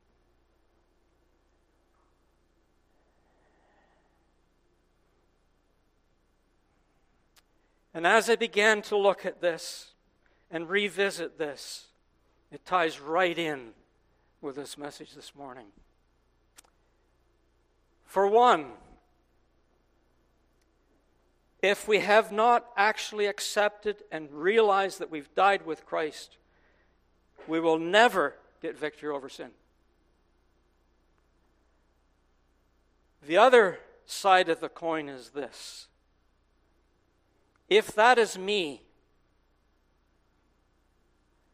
And 7.94 8.06
as 8.06 8.28
I 8.28 8.36
began 8.36 8.82
to 8.82 8.98
look 8.98 9.24
at 9.24 9.40
this 9.40 9.92
and 10.50 10.68
revisit 10.68 11.38
this, 11.38 11.86
it 12.50 12.66
ties 12.66 13.00
right 13.00 13.38
in 13.38 13.70
with 14.42 14.56
this 14.56 14.76
message 14.76 15.14
this 15.14 15.34
morning. 15.34 15.68
For 18.12 18.26
one, 18.26 18.66
if 21.62 21.88
we 21.88 22.00
have 22.00 22.30
not 22.30 22.66
actually 22.76 23.24
accepted 23.24 24.04
and 24.12 24.30
realized 24.30 24.98
that 24.98 25.10
we've 25.10 25.34
died 25.34 25.64
with 25.64 25.86
Christ, 25.86 26.36
we 27.48 27.58
will 27.58 27.78
never 27.78 28.34
get 28.60 28.76
victory 28.76 29.08
over 29.08 29.30
sin. 29.30 29.52
The 33.26 33.38
other 33.38 33.78
side 34.04 34.50
of 34.50 34.60
the 34.60 34.68
coin 34.68 35.08
is 35.08 35.30
this 35.30 35.86
if 37.70 37.94
that 37.94 38.18
is 38.18 38.36
me, 38.36 38.82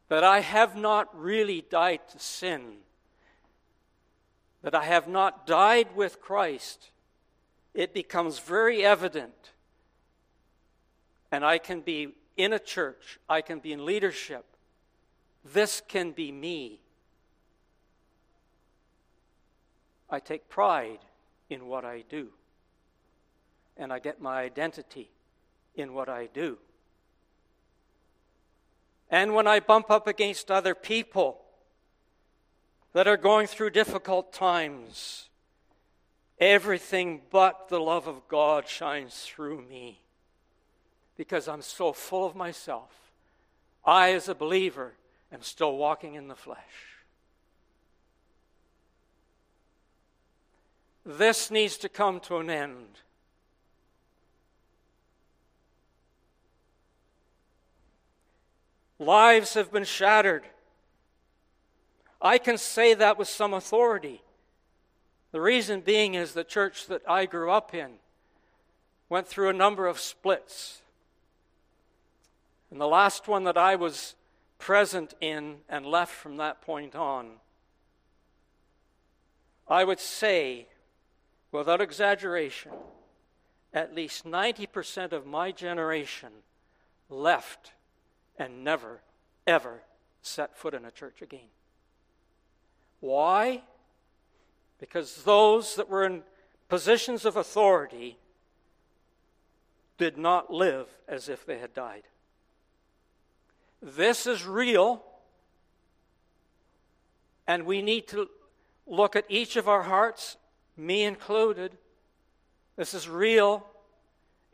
that 0.08 0.24
I 0.24 0.40
have 0.40 0.74
not 0.74 1.16
really 1.16 1.64
died 1.70 2.00
to 2.08 2.18
sin, 2.18 2.78
that 4.62 4.74
I 4.74 4.84
have 4.84 5.08
not 5.08 5.46
died 5.46 5.88
with 5.94 6.20
Christ, 6.20 6.90
it 7.74 7.94
becomes 7.94 8.38
very 8.38 8.84
evident. 8.84 9.52
And 11.30 11.44
I 11.44 11.58
can 11.58 11.80
be 11.80 12.14
in 12.36 12.52
a 12.52 12.58
church, 12.58 13.18
I 13.28 13.40
can 13.40 13.58
be 13.58 13.72
in 13.72 13.84
leadership. 13.84 14.44
This 15.44 15.82
can 15.86 16.12
be 16.12 16.32
me. 16.32 16.80
I 20.10 20.20
take 20.20 20.48
pride 20.48 21.00
in 21.50 21.66
what 21.66 21.84
I 21.84 22.04
do. 22.08 22.28
And 23.76 23.92
I 23.92 23.98
get 23.98 24.20
my 24.20 24.40
identity 24.40 25.10
in 25.74 25.94
what 25.94 26.08
I 26.08 26.26
do. 26.26 26.58
And 29.10 29.34
when 29.34 29.46
I 29.46 29.60
bump 29.60 29.90
up 29.90 30.06
against 30.06 30.50
other 30.50 30.74
people 30.74 31.40
that 32.92 33.06
are 33.06 33.16
going 33.16 33.46
through 33.46 33.70
difficult 33.70 34.32
times, 34.32 35.28
everything 36.40 37.22
but 37.30 37.68
the 37.68 37.80
love 37.80 38.06
of 38.06 38.26
God 38.28 38.66
shines 38.66 39.22
through 39.22 39.62
me 39.62 40.00
because 41.16 41.48
I'm 41.48 41.62
so 41.62 41.92
full 41.92 42.24
of 42.24 42.34
myself. 42.34 42.90
I, 43.84 44.12
as 44.12 44.28
a 44.28 44.34
believer, 44.34 44.94
am 45.32 45.42
still 45.42 45.76
walking 45.76 46.14
in 46.14 46.28
the 46.28 46.34
flesh. 46.34 46.58
This 51.04 51.50
needs 51.50 51.78
to 51.78 51.88
come 51.88 52.20
to 52.20 52.36
an 52.36 52.50
end. 52.50 53.00
Lives 58.98 59.54
have 59.54 59.72
been 59.72 59.84
shattered. 59.84 60.44
I 62.20 62.38
can 62.38 62.58
say 62.58 62.94
that 62.94 63.18
with 63.18 63.28
some 63.28 63.54
authority. 63.54 64.22
The 65.30 65.40
reason 65.40 65.80
being 65.80 66.14
is 66.14 66.32
the 66.32 66.44
church 66.44 66.86
that 66.86 67.02
I 67.08 67.26
grew 67.26 67.50
up 67.50 67.74
in 67.74 67.92
went 69.08 69.26
through 69.26 69.48
a 69.48 69.54
number 69.54 69.86
of 69.86 69.98
splits. 69.98 70.82
And 72.70 72.80
the 72.80 72.88
last 72.88 73.28
one 73.28 73.44
that 73.44 73.56
I 73.56 73.76
was 73.76 74.14
present 74.58 75.14
in 75.20 75.58
and 75.68 75.86
left 75.86 76.14
from 76.14 76.36
that 76.36 76.60
point 76.60 76.94
on, 76.94 77.30
I 79.68 79.84
would 79.84 80.00
say, 80.00 80.66
without 81.52 81.80
exaggeration, 81.80 82.72
at 83.72 83.94
least 83.94 84.24
90% 84.24 85.12
of 85.12 85.26
my 85.26 85.52
generation 85.52 86.30
left 87.08 87.72
and 88.38 88.64
never, 88.64 89.00
ever 89.46 89.82
set 90.20 90.56
foot 90.56 90.74
in 90.74 90.84
a 90.84 90.90
church 90.90 91.22
again. 91.22 91.48
Why? 93.00 93.62
Because 94.78 95.22
those 95.22 95.76
that 95.76 95.88
were 95.88 96.04
in 96.04 96.22
positions 96.68 97.24
of 97.24 97.36
authority 97.36 98.18
did 99.96 100.16
not 100.16 100.52
live 100.52 100.88
as 101.08 101.28
if 101.28 101.44
they 101.44 101.58
had 101.58 101.74
died. 101.74 102.04
This 103.80 104.26
is 104.26 104.44
real, 104.44 105.02
and 107.46 107.64
we 107.64 107.82
need 107.82 108.08
to 108.08 108.28
look 108.86 109.16
at 109.16 109.24
each 109.28 109.56
of 109.56 109.68
our 109.68 109.82
hearts, 109.82 110.36
me 110.76 111.04
included. 111.04 111.76
This 112.76 112.94
is 112.94 113.08
real, 113.08 113.66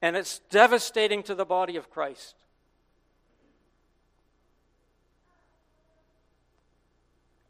and 0.02 0.16
it's 0.16 0.40
devastating 0.50 1.22
to 1.24 1.34
the 1.34 1.44
body 1.44 1.76
of 1.76 1.90
Christ. 1.90 2.34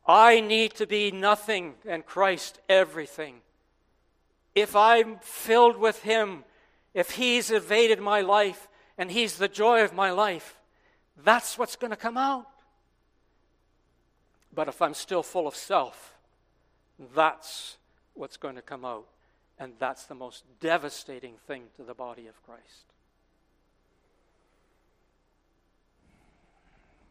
I 0.07 0.41
need 0.41 0.75
to 0.75 0.87
be 0.87 1.11
nothing 1.11 1.75
and 1.89 2.05
Christ 2.05 2.61
everything. 2.69 3.37
If 4.55 4.77
I'm 4.77 5.19
filled 5.21 5.79
with 5.79 6.03
Him, 6.03 6.45
if 6.93 7.13
He's 7.13 7.51
evaded 7.51 8.01
my 8.01 8.21
life 8.21 8.69
and 8.99 9.11
He's 9.11 9.39
the 9.39 9.49
joy 9.49 9.83
of 9.83 9.95
my 9.95 10.11
life, 10.11 10.61
that's 11.23 11.59
what's 11.59 11.77
going 11.77 11.91
to 11.91 11.97
come 11.97 12.19
out. 12.19 12.47
But 14.55 14.69
if 14.69 14.83
I'm 14.83 14.95
still 14.95 15.23
full 15.23 15.49
of 15.49 15.57
self, 15.57 16.15
that's 17.15 17.77
what's 18.13 18.37
going 18.37 18.55
to 18.57 18.63
come 18.63 18.85
out. 18.85 19.07
And 19.59 19.73
that's 19.79 20.05
the 20.05 20.15
most 20.15 20.45
devastating 20.61 21.35
thing 21.47 21.65
to 21.77 21.83
the 21.83 21.95
body 21.95 22.27
of 22.27 22.41
Christ. 22.45 22.85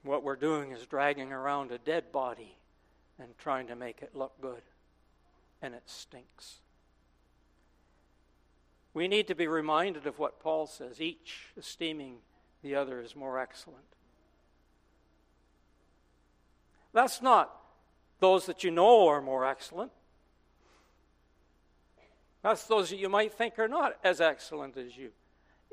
What 0.03 0.23
we're 0.23 0.35
doing 0.35 0.71
is 0.71 0.85
dragging 0.85 1.31
around 1.31 1.71
a 1.71 1.77
dead 1.77 2.11
body 2.11 2.55
and 3.19 3.37
trying 3.37 3.67
to 3.67 3.75
make 3.75 4.01
it 4.01 4.15
look 4.15 4.33
good, 4.41 4.61
and 5.61 5.73
it 5.73 5.83
stinks. 5.85 6.57
We 8.93 9.07
need 9.07 9.27
to 9.27 9.35
be 9.35 9.47
reminded 9.47 10.05
of 10.05 10.19
what 10.19 10.39
Paul 10.39 10.67
says 10.67 11.01
each 11.01 11.47
esteeming 11.57 12.17
the 12.61 12.75
other 12.75 12.99
as 12.99 13.15
more 13.15 13.39
excellent. 13.39 13.83
That's 16.93 17.21
not 17.21 17.51
those 18.19 18.45
that 18.45 18.63
you 18.63 18.71
know 18.71 19.07
are 19.07 19.21
more 19.21 19.45
excellent. 19.45 19.91
That's 22.43 22.65
those 22.65 22.89
that 22.89 22.97
you 22.97 23.09
might 23.09 23.33
think 23.33 23.57
are 23.57 23.67
not 23.67 23.97
as 24.03 24.21
excellent 24.21 24.77
as 24.77 24.95
you. 24.95 25.11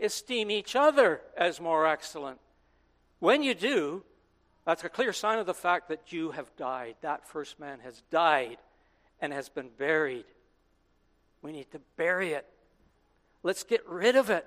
Esteem 0.00 0.50
each 0.50 0.74
other 0.74 1.20
as 1.36 1.60
more 1.60 1.86
excellent. 1.86 2.38
When 3.18 3.42
you 3.42 3.54
do, 3.54 4.02
that's 4.70 4.84
a 4.84 4.88
clear 4.88 5.12
sign 5.12 5.40
of 5.40 5.46
the 5.46 5.52
fact 5.52 5.88
that 5.88 6.12
you 6.12 6.30
have 6.30 6.54
died. 6.56 6.94
That 7.00 7.26
first 7.26 7.58
man 7.58 7.80
has 7.80 8.04
died 8.08 8.58
and 9.20 9.32
has 9.32 9.48
been 9.48 9.68
buried. 9.76 10.26
We 11.42 11.50
need 11.50 11.72
to 11.72 11.80
bury 11.96 12.34
it. 12.34 12.46
Let's 13.42 13.64
get 13.64 13.84
rid 13.88 14.14
of 14.14 14.30
it. 14.30 14.46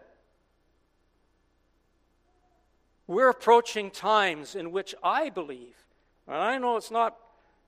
We're 3.06 3.28
approaching 3.28 3.92
times 3.92 4.56
in 4.56 4.72
which 4.72 4.96
I 5.04 5.30
believe, 5.30 5.76
and 6.26 6.38
I 6.38 6.58
know 6.58 6.78
it's 6.78 6.90
not 6.90 7.18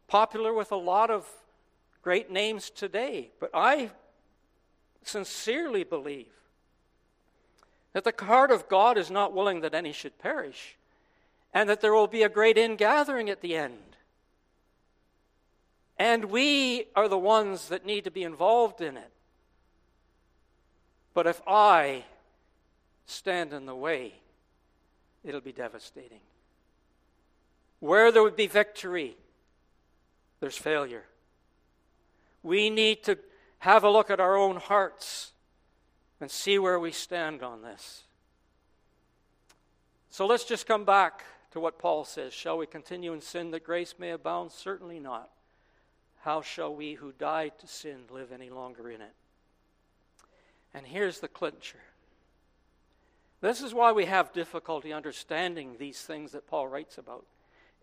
popular 0.08 0.54
with 0.54 0.72
a 0.72 0.78
lot 0.78 1.12
of 1.12 1.28
great 2.04 2.32
names 2.32 2.70
today, 2.70 3.32
but 3.38 3.50
I 3.54 3.92
sincerely 5.04 5.84
believe 5.84 6.32
that 7.92 8.06
the 8.06 8.14
heart 8.26 8.50
of 8.50 8.70
God 8.70 8.98
is 8.98 9.12
not 9.12 9.34
willing 9.34 9.60
that 9.60 9.76
any 9.76 9.92
should 9.92 10.18
perish, 10.20 10.78
and 11.56 11.70
that 11.70 11.80
there 11.80 11.94
will 11.94 12.06
be 12.06 12.22
a 12.22 12.30
great 12.30 12.58
ingathering 12.58 13.30
at 13.30 13.40
the 13.40 13.56
end. 13.56 13.96
And 15.98 16.26
we 16.26 16.88
are 16.98 17.08
the 17.08 17.18
ones 17.18 17.70
that 17.70 17.86
need 17.86 18.04
to 18.04 18.12
be 18.12 18.24
involved 18.24 18.82
in 18.82 18.98
it. 18.98 19.12
But 21.14 21.28
if 21.28 21.42
I 21.48 22.04
stand 23.06 23.54
in 23.54 23.66
the 23.66 23.74
way, 23.74 24.16
it'll 25.24 25.40
be 25.40 25.54
devastating. 25.54 26.20
Where 27.80 28.12
there 28.12 28.22
would 28.22 28.36
be 28.36 28.48
victory, 28.48 29.16
there's 30.42 30.58
failure. 30.58 31.06
We 32.44 32.70
need 32.70 33.02
to 33.06 33.18
have 33.60 33.86
a 33.86 33.90
look 33.90 34.10
at 34.10 34.20
our 34.20 34.36
own 34.36 34.58
hearts 34.58 35.32
and 36.20 36.30
see 36.30 36.60
where 36.60 36.82
we 36.82 36.92
stand 36.92 37.44
on 37.44 37.62
this. 37.62 38.04
So 40.10 40.26
let's 40.26 40.44
just 40.44 40.68
come 40.68 40.84
back 40.84 41.24
to 41.56 41.62
what 41.62 41.80
Paul 41.80 42.04
says. 42.04 42.34
Shall 42.34 42.58
we 42.58 42.66
continue 42.66 43.14
in 43.14 43.22
sin 43.22 43.52
that 43.52 43.64
grace 43.64 43.96
may 43.98 44.12
abound? 44.12 44.52
Certainly 44.52 45.00
not. 45.00 45.30
How 46.20 46.42
shall 46.42 46.76
we 46.76 46.96
who 46.96 47.14
died 47.14 47.54
to 47.60 47.68
sin 47.68 48.02
live 48.10 48.34
any 48.34 48.50
longer 48.50 48.92
in 48.92 49.00
it? 49.00 49.14
And 50.74 50.86
here's 50.86 51.22
the 51.22 51.30
clincher. 51.30 51.80
This 53.40 53.62
is 53.62 53.74
why 53.74 53.94
we 53.94 54.04
have 54.04 54.34
difficulty 54.34 54.92
understanding 54.92 55.78
these 55.80 56.02
things 56.02 56.34
that 56.34 56.46
Paul 56.46 56.68
writes 56.68 56.98
about. 56.98 57.26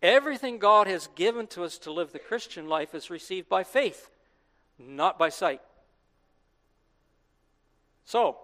Everything 0.02 0.58
God 0.58 0.86
has 0.86 1.08
given 1.14 1.46
to 1.48 1.64
us 1.64 1.78
to 1.78 1.92
live 1.92 2.12
the 2.12 2.18
Christian 2.18 2.68
life 2.68 2.94
is 2.94 3.08
received 3.08 3.48
by 3.48 3.64
faith, 3.64 4.10
not 4.78 5.18
by 5.18 5.30
sight. 5.30 5.62
So, 8.04 8.36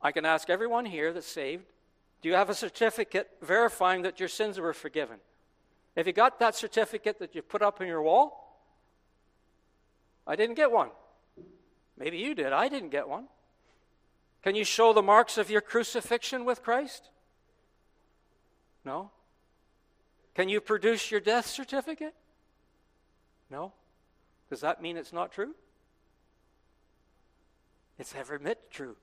I 0.00 0.10
can 0.10 0.24
ask 0.24 0.50
everyone 0.50 0.86
here 0.86 1.12
that's 1.12 1.24
saved 1.24 1.71
do 2.22 2.28
you 2.28 2.34
have 2.36 2.48
a 2.48 2.54
certificate 2.54 3.28
verifying 3.42 4.02
that 4.02 4.20
your 4.20 4.28
sins 4.28 4.58
were 4.58 4.72
forgiven? 4.72 5.18
Have 5.96 6.06
you 6.06 6.12
got 6.12 6.38
that 6.38 6.54
certificate 6.54 7.18
that 7.18 7.34
you 7.34 7.42
put 7.42 7.62
up 7.62 7.80
on 7.80 7.86
your 7.86 8.00
wall? 8.00 8.60
I 10.26 10.36
didn't 10.36 10.54
get 10.54 10.70
one. 10.70 10.90
Maybe 11.98 12.18
you 12.18 12.34
did. 12.34 12.52
I 12.52 12.68
didn't 12.68 12.90
get 12.90 13.08
one. 13.08 13.26
Can 14.42 14.54
you 14.54 14.64
show 14.64 14.92
the 14.92 15.02
marks 15.02 15.36
of 15.36 15.50
your 15.50 15.60
crucifixion 15.60 16.44
with 16.44 16.62
Christ? 16.62 17.10
No. 18.84 19.10
Can 20.34 20.48
you 20.48 20.60
produce 20.60 21.10
your 21.10 21.20
death 21.20 21.46
certificate? 21.46 22.14
No. 23.50 23.72
Does 24.48 24.60
that 24.60 24.80
mean 24.80 24.96
it's 24.96 25.12
not 25.12 25.32
true? 25.32 25.54
It's 27.98 28.14
every 28.14 28.38
bit 28.38 28.70
true. 28.70 28.96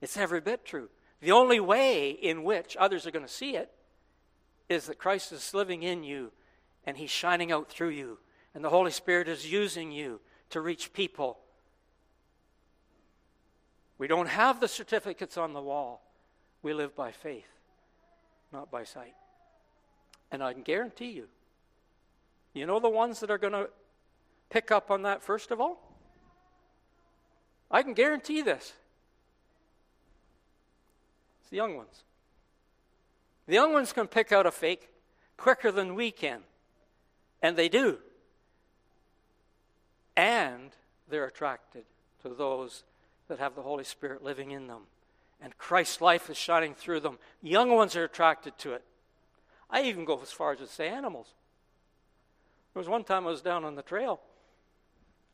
It's 0.00 0.16
every 0.16 0.40
bit 0.40 0.64
true. 0.64 0.88
The 1.20 1.32
only 1.32 1.60
way 1.60 2.10
in 2.10 2.44
which 2.44 2.76
others 2.78 3.06
are 3.06 3.10
going 3.10 3.24
to 3.24 3.32
see 3.32 3.56
it 3.56 3.70
is 4.68 4.86
that 4.86 4.98
Christ 4.98 5.32
is 5.32 5.54
living 5.54 5.82
in 5.82 6.04
you 6.04 6.32
and 6.84 6.96
He's 6.96 7.10
shining 7.10 7.52
out 7.52 7.68
through 7.68 7.90
you, 7.90 8.18
and 8.54 8.64
the 8.64 8.70
Holy 8.70 8.90
Spirit 8.90 9.28
is 9.28 9.50
using 9.50 9.90
you 9.92 10.20
to 10.50 10.60
reach 10.60 10.92
people. 10.92 11.38
We 13.98 14.06
don't 14.06 14.28
have 14.28 14.60
the 14.60 14.68
certificates 14.68 15.36
on 15.36 15.52
the 15.52 15.60
wall. 15.60 16.02
We 16.62 16.72
live 16.72 16.94
by 16.94 17.12
faith, 17.12 17.48
not 18.52 18.70
by 18.70 18.84
sight. 18.84 19.14
And 20.30 20.42
I 20.42 20.52
can 20.52 20.62
guarantee 20.62 21.10
you, 21.10 21.26
you 22.54 22.66
know 22.66 22.80
the 22.80 22.88
ones 22.88 23.20
that 23.20 23.30
are 23.30 23.38
going 23.38 23.52
to 23.52 23.68
pick 24.50 24.70
up 24.70 24.90
on 24.90 25.02
that 25.02 25.22
first 25.22 25.50
of 25.50 25.60
all? 25.60 25.96
I 27.70 27.82
can 27.82 27.92
guarantee 27.92 28.42
this. 28.42 28.72
It's 31.48 31.50
the 31.52 31.56
young 31.56 31.76
ones. 31.78 32.02
The 33.46 33.54
young 33.54 33.72
ones 33.72 33.94
can 33.94 34.06
pick 34.06 34.32
out 34.32 34.44
a 34.44 34.50
fake 34.50 34.90
quicker 35.38 35.72
than 35.72 35.94
we 35.94 36.10
can. 36.10 36.40
And 37.40 37.56
they 37.56 37.70
do. 37.70 38.00
And 40.14 40.72
they're 41.08 41.24
attracted 41.24 41.84
to 42.22 42.28
those 42.28 42.84
that 43.28 43.38
have 43.38 43.54
the 43.54 43.62
Holy 43.62 43.84
Spirit 43.84 44.22
living 44.22 44.50
in 44.50 44.66
them. 44.66 44.82
And 45.40 45.56
Christ's 45.56 46.02
life 46.02 46.28
is 46.28 46.36
shining 46.36 46.74
through 46.74 47.00
them. 47.00 47.18
Young 47.40 47.70
ones 47.70 47.96
are 47.96 48.04
attracted 48.04 48.58
to 48.58 48.74
it. 48.74 48.84
I 49.70 49.84
even 49.84 50.04
go 50.04 50.20
as 50.20 50.30
far 50.30 50.52
as 50.52 50.58
to 50.58 50.66
say 50.66 50.88
animals. 50.88 51.28
There 52.74 52.80
was 52.80 52.90
one 52.90 53.04
time 53.04 53.26
I 53.26 53.30
was 53.30 53.40
down 53.40 53.64
on 53.64 53.74
the 53.74 53.80
trail. 53.80 54.20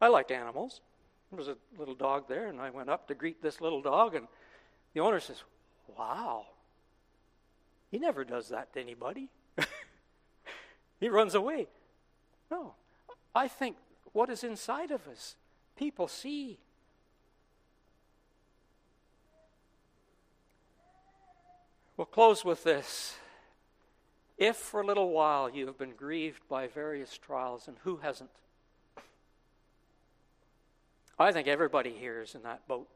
I 0.01 0.07
liked 0.07 0.31
animals. 0.31 0.81
There 1.33 1.39
was 1.39 1.49
a 1.49 1.57
little 1.77 1.97
dog 1.97 2.29
there, 2.29 2.47
and 2.47 2.61
I 2.61 2.71
went 2.71 2.89
up 2.89 3.09
to 3.09 3.17
greet 3.17 3.43
this 3.43 3.61
little 3.61 3.83
dog, 3.83 4.15
and 4.15 4.29
the 4.93 5.01
owner 5.01 5.19
says, 5.19 5.43
Wow, 5.97 6.47
he 7.91 7.99
never 7.99 8.25
does 8.25 8.49
that 8.49 8.73
to 8.73 8.81
anybody. 8.81 9.29
he 11.01 11.09
runs 11.09 11.35
away. 11.35 11.69
No, 12.51 12.75
I 13.35 13.49
think 13.49 13.77
what 14.13 14.31
is 14.31 14.45
inside 14.45 14.91
of 14.91 15.07
us, 15.07 15.37
people 15.77 16.09
see. 16.09 16.59
We'll 21.97 22.07
close 22.07 22.45
with 22.45 22.65
this. 22.65 23.17
If 24.37 24.57
for 24.57 24.81
a 24.81 24.87
little 24.87 25.11
while 25.11 25.49
you 25.49 25.67
have 25.67 25.79
been 25.79 25.95
grieved 25.95 26.43
by 26.49 26.67
various 26.67 27.17
trials, 27.17 27.69
and 27.69 27.77
who 27.85 27.99
hasn't? 27.99 28.31
I 31.19 31.31
think 31.31 31.47
everybody 31.47 31.91
here 31.91 32.21
is 32.21 32.35
in 32.35 32.43
that 32.43 32.67
boat. 32.67 32.89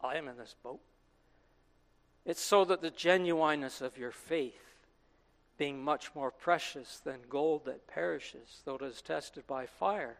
I 0.00 0.16
am 0.16 0.28
in 0.28 0.36
this 0.36 0.54
boat. 0.62 0.80
It's 2.26 2.40
so 2.40 2.64
that 2.64 2.80
the 2.80 2.90
genuineness 2.90 3.80
of 3.80 3.98
your 3.98 4.10
faith, 4.10 4.60
being 5.58 5.82
much 5.82 6.14
more 6.14 6.30
precious 6.30 7.00
than 7.04 7.18
gold 7.28 7.66
that 7.66 7.86
perishes, 7.86 8.62
though 8.64 8.76
it 8.76 8.82
is 8.82 9.02
tested 9.02 9.46
by 9.46 9.66
fire, 9.66 10.16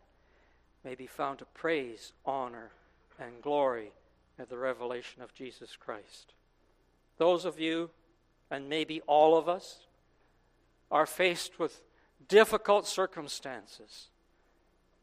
may 0.85 0.95
be 0.95 1.07
found 1.07 1.39
to 1.39 1.47
praise, 1.47 2.13
honor, 2.27 2.71
and 3.19 3.41
glory 3.43 3.93
at 4.39 4.51
the 4.51 4.59
revelation 4.59 5.23
of 5.23 5.35
Jesus 5.35 5.77
Christ. 5.77 6.35
Those 7.17 7.45
of 7.45 7.59
you, 7.59 7.91
and 8.51 8.69
maybe 8.69 9.01
all 9.07 9.37
of 9.37 9.49
us, 9.49 9.87
are 10.91 11.07
faced 11.07 11.59
with 11.59 11.83
difficult 12.29 12.87
circumstances, 12.87 14.09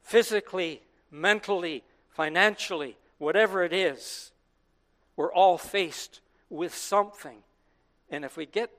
physically, 0.01 0.81
mentally, 1.09 1.83
financially, 2.09 2.97
whatever 3.17 3.63
it 3.63 3.73
is. 3.73 4.31
We're 5.15 5.33
all 5.33 5.57
faced 5.57 6.21
with 6.51 6.75
something. 6.75 7.37
And 8.11 8.23
if 8.23 8.37
we 8.37 8.45
get 8.45 8.69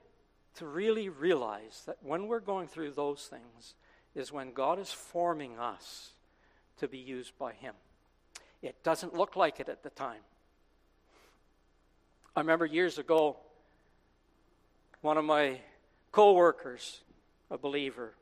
to 0.55 0.65
really 0.65 1.09
realize 1.09 1.83
that 1.87 1.97
when 2.01 2.27
we're 2.27 2.39
going 2.39 2.67
through 2.67 2.91
those 2.91 3.27
things, 3.29 3.73
is 4.15 4.31
when 4.31 4.53
God 4.53 4.79
is 4.79 4.91
forming 4.91 5.57
us 5.57 6.11
to 6.77 6.87
be 6.87 6.99
used 6.99 7.37
by 7.37 7.53
Him. 7.53 7.73
It 8.61 8.81
doesn't 8.83 9.13
look 9.13 9.35
like 9.35 9.59
it 9.59 9.69
at 9.69 9.83
the 9.83 9.89
time. 9.89 10.21
I 12.35 12.39
remember 12.39 12.65
years 12.65 12.97
ago, 12.97 13.37
one 15.01 15.17
of 15.17 15.25
my 15.25 15.59
co 16.11 16.33
workers, 16.33 17.01
a 17.51 17.57
believer, 17.57 18.13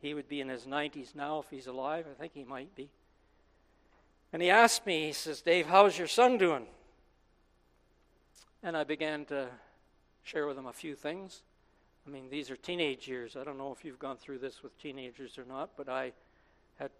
he 0.00 0.14
would 0.14 0.28
be 0.28 0.40
in 0.40 0.48
his 0.48 0.64
90s 0.64 1.14
now 1.14 1.38
if 1.38 1.46
he's 1.48 1.68
alive. 1.68 2.06
I 2.10 2.20
think 2.20 2.32
he 2.34 2.44
might 2.44 2.74
be. 2.74 2.88
And 4.32 4.42
he 4.42 4.50
asked 4.50 4.84
me, 4.84 5.06
he 5.06 5.12
says, 5.12 5.40
Dave, 5.40 5.66
how's 5.66 5.96
your 5.96 6.08
son 6.08 6.38
doing? 6.38 6.66
And 8.62 8.76
I 8.76 8.84
began 8.84 9.24
to 9.26 9.48
share 10.22 10.46
with 10.46 10.56
him 10.56 10.66
a 10.66 10.72
few 10.72 10.94
things. 10.94 11.42
I 12.06 12.10
mean, 12.10 12.30
these 12.30 12.50
are 12.50 12.56
teenage 12.56 13.08
years. 13.08 13.36
I 13.36 13.44
don't 13.44 13.58
know 13.58 13.72
if 13.72 13.84
you've 13.84 13.98
gone 13.98 14.16
through 14.16 14.38
this 14.38 14.62
with 14.62 14.80
teenagers 14.80 15.38
or 15.38 15.44
not, 15.44 15.70
but 15.76 15.88
I 15.88 16.12
had 16.78 16.90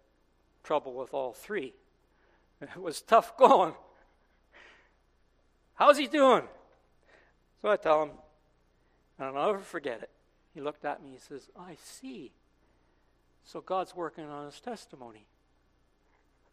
trouble 0.63 0.93
with 0.93 1.13
all 1.13 1.33
three. 1.33 1.73
It 2.61 2.81
was 2.81 3.01
tough 3.01 3.35
going. 3.35 3.73
How's 5.73 5.97
he 5.97 6.07
doing? 6.07 6.43
So 7.61 7.69
I 7.69 7.75
tell 7.75 8.03
him, 8.03 8.11
and 9.19 9.37
I'll 9.37 9.51
never 9.51 9.59
forget 9.59 10.01
it. 10.01 10.09
He 10.53 10.61
looked 10.61 10.85
at 10.85 11.03
me, 11.03 11.11
he 11.11 11.17
says, 11.17 11.49
I 11.59 11.75
see. 11.83 12.31
So 13.43 13.59
God's 13.59 13.93
working 13.93 14.25
on 14.25 14.45
his 14.45 14.61
testimony. 14.61 15.25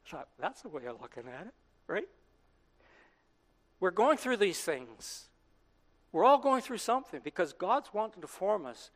So 0.05 0.19
that's 0.41 0.65
a 0.65 0.69
way 0.69 0.87
of 0.87 1.01
looking 1.01 1.25
at 1.29 1.47
it, 1.47 1.55
right? 1.87 2.09
We're 3.81 3.91
going 3.91 4.19
through 4.19 4.37
these 4.37 4.61
things. 4.61 5.25
We're 6.13 6.25
all 6.25 6.39
going 6.39 6.63
through 6.63 6.79
something 6.79 7.21
because 7.25 7.53
God's 7.53 7.93
wanting 7.95 8.21
to 8.21 8.29
form 8.29 8.67
us 8.67 8.91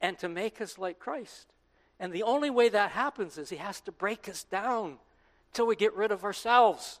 and 0.00 0.18
to 0.18 0.28
make 0.28 0.60
us 0.60 0.78
like 0.78 0.98
Christ. 0.98 1.46
And 1.98 2.12
the 2.12 2.22
only 2.22 2.48
way 2.48 2.68
that 2.68 2.92
happens 2.92 3.36
is 3.36 3.50
He 3.50 3.56
has 3.56 3.80
to 3.82 3.92
break 3.92 4.28
us 4.28 4.44
down 4.44 4.98
till 5.52 5.66
we 5.66 5.76
get 5.76 5.94
rid 5.94 6.12
of 6.12 6.24
ourselves 6.24 7.00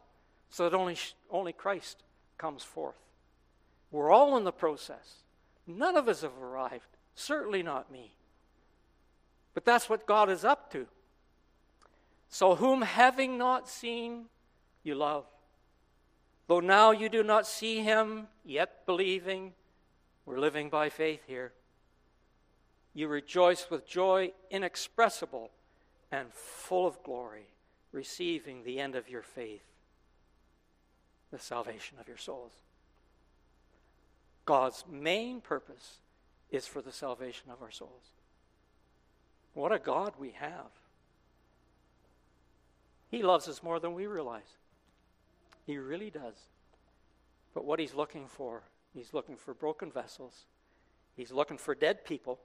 so 0.50 0.68
that 0.68 0.76
only, 0.76 0.96
only 1.30 1.52
Christ 1.52 2.02
comes 2.36 2.62
forth. 2.62 2.98
We're 3.90 4.10
all 4.10 4.36
in 4.36 4.44
the 4.44 4.52
process. 4.52 5.22
None 5.66 5.96
of 5.96 6.08
us 6.08 6.22
have 6.22 6.36
arrived. 6.40 6.86
Certainly 7.14 7.62
not 7.62 7.90
me. 7.90 8.12
But 9.54 9.64
that's 9.64 9.88
what 9.88 10.06
God 10.06 10.30
is 10.30 10.44
up 10.44 10.72
to. 10.72 10.86
So, 12.28 12.54
whom 12.54 12.82
having 12.82 13.36
not 13.36 13.68
seen, 13.68 14.26
you 14.84 14.94
love. 14.94 15.24
Though 16.50 16.58
now 16.58 16.90
you 16.90 17.08
do 17.08 17.22
not 17.22 17.46
see 17.46 17.78
him, 17.78 18.26
yet 18.44 18.84
believing, 18.84 19.52
we're 20.26 20.40
living 20.40 20.68
by 20.68 20.88
faith 20.88 21.20
here. 21.28 21.52
You 22.92 23.06
rejoice 23.06 23.70
with 23.70 23.86
joy 23.86 24.32
inexpressible 24.50 25.52
and 26.10 26.32
full 26.32 26.88
of 26.88 27.00
glory, 27.04 27.46
receiving 27.92 28.64
the 28.64 28.80
end 28.80 28.96
of 28.96 29.08
your 29.08 29.22
faith, 29.22 29.62
the 31.30 31.38
salvation 31.38 31.98
of 32.00 32.08
your 32.08 32.16
souls. 32.16 32.50
God's 34.44 34.84
main 34.90 35.40
purpose 35.40 35.98
is 36.50 36.66
for 36.66 36.82
the 36.82 36.90
salvation 36.90 37.52
of 37.52 37.62
our 37.62 37.70
souls. 37.70 38.10
What 39.54 39.70
a 39.70 39.78
God 39.78 40.14
we 40.18 40.32
have. 40.32 40.72
He 43.08 43.22
loves 43.22 43.46
us 43.46 43.62
more 43.62 43.78
than 43.78 43.94
we 43.94 44.08
realize. 44.08 44.56
He 45.70 45.78
really 45.78 46.10
does. 46.10 46.34
But 47.54 47.64
what 47.64 47.78
he's 47.78 47.94
looking 47.94 48.26
for, 48.26 48.64
he's 48.92 49.14
looking 49.14 49.36
for 49.36 49.54
broken 49.54 49.92
vessels, 49.92 50.46
he's 51.14 51.30
looking 51.30 51.58
for 51.58 51.76
dead 51.76 52.04
people, 52.04 52.40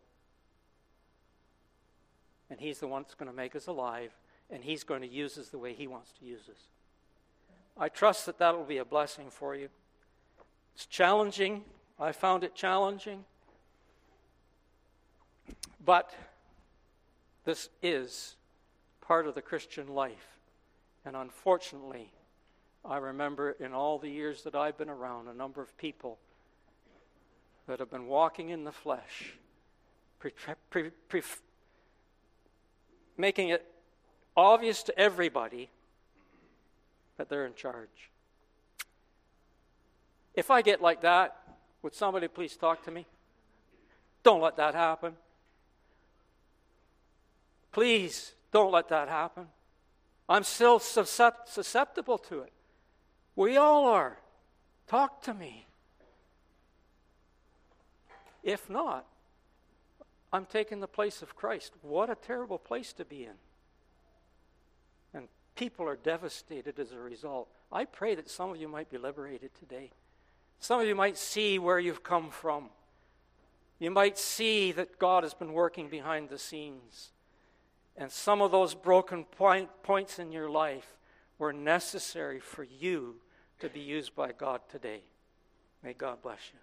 and 2.51 2.59
he's 2.59 2.77
the 2.77 2.87
one 2.87 3.01
that's 3.01 3.15
going 3.15 3.31
to 3.31 3.35
make 3.35 3.55
us 3.55 3.65
alive, 3.65 4.11
and 4.51 4.63
he's 4.63 4.83
going 4.83 5.01
to 5.01 5.07
use 5.07 5.39
us 5.39 5.47
the 5.47 5.57
way 5.57 5.73
he 5.73 5.87
wants 5.87 6.11
to 6.19 6.25
use 6.25 6.47
us. 6.47 6.67
I 7.75 7.89
trust 7.89 8.27
that 8.27 8.37
that 8.37 8.55
will 8.55 8.63
be 8.63 8.77
a 8.77 8.85
blessing 8.85 9.31
for 9.31 9.55
you. 9.55 9.69
It's 10.75 10.85
challenging. 10.85 11.63
I 11.99 12.11
found 12.11 12.43
it 12.43 12.53
challenging. 12.53 13.25
But 15.83 16.13
this 17.43 17.69
is 17.81 18.35
part 19.01 19.25
of 19.25 19.33
the 19.33 19.41
Christian 19.41 19.87
life. 19.87 20.37
And 21.03 21.15
unfortunately, 21.15 22.11
I 22.87 22.97
remember 22.97 23.51
in 23.59 23.73
all 23.73 23.97
the 23.97 24.09
years 24.09 24.43
that 24.43 24.55
I've 24.55 24.77
been 24.77 24.89
around, 24.89 25.27
a 25.27 25.33
number 25.33 25.61
of 25.61 25.75
people 25.77 26.19
that 27.67 27.79
have 27.79 27.89
been 27.89 28.05
walking 28.05 28.49
in 28.49 28.63
the 28.63 28.71
flesh, 28.71 29.33
pre- 30.19 30.33
pre- 30.69 30.91
pre- 31.09 31.23
making 33.17 33.49
it 33.49 33.65
obvious 34.37 34.83
to 34.83 34.99
everybody 34.99 35.69
that 37.17 37.27
they're 37.27 37.45
in 37.45 37.55
charge. 37.55 38.11
If 40.35 40.51
I 40.51 40.61
get 40.61 40.81
like 40.81 41.01
that, 41.01 41.37
would 41.81 41.95
somebody 41.95 42.27
please 42.27 42.55
talk 42.55 42.83
to 42.85 42.91
me? 42.91 43.07
Don't 44.21 44.41
let 44.41 44.57
that 44.57 44.75
happen. 44.75 45.13
Please 47.71 48.33
don't 48.51 48.71
let 48.71 48.89
that 48.89 49.07
happen. 49.07 49.47
I'm 50.27 50.43
still 50.43 50.79
susceptible 50.79 52.17
to 52.17 52.41
it. 52.41 52.51
We 53.35 53.57
all 53.57 53.87
are. 53.87 54.17
Talk 54.87 55.21
to 55.23 55.33
me. 55.33 55.67
If 58.43 58.69
not, 58.69 59.05
I'm 60.31 60.45
taking 60.45 60.79
the 60.79 60.87
place 60.87 61.21
of 61.21 61.35
Christ. 61.35 61.73
What 61.81 62.09
a 62.09 62.15
terrible 62.15 62.59
place 62.59 62.93
to 62.93 63.05
be 63.05 63.23
in. 63.23 63.33
And 65.13 65.27
people 65.55 65.87
are 65.87 65.95
devastated 65.95 66.79
as 66.79 66.91
a 66.91 66.99
result. 66.99 67.47
I 67.71 67.85
pray 67.85 68.15
that 68.15 68.29
some 68.29 68.51
of 68.51 68.57
you 68.57 68.67
might 68.67 68.89
be 68.89 68.97
liberated 68.97 69.51
today. 69.55 69.91
Some 70.59 70.79
of 70.79 70.87
you 70.87 70.95
might 70.95 71.17
see 71.17 71.59
where 71.59 71.79
you've 71.79 72.03
come 72.03 72.29
from. 72.29 72.69
You 73.79 73.91
might 73.91 74.17
see 74.17 74.71
that 74.73 74.99
God 74.99 75.23
has 75.23 75.33
been 75.33 75.51
working 75.51 75.89
behind 75.89 76.29
the 76.29 76.37
scenes. 76.37 77.11
And 77.97 78.11
some 78.11 78.41
of 78.41 78.51
those 78.51 78.75
broken 78.75 79.25
point, 79.25 79.69
points 79.83 80.19
in 80.19 80.31
your 80.31 80.49
life 80.49 80.97
were 81.37 81.53
necessary 81.53 82.39
for 82.39 82.63
you 82.63 83.15
to 83.59 83.69
be 83.69 83.79
used 83.79 84.15
by 84.15 84.31
God 84.31 84.61
today. 84.69 85.01
May 85.83 85.93
God 85.93 86.21
bless 86.21 86.39
you. 86.53 86.59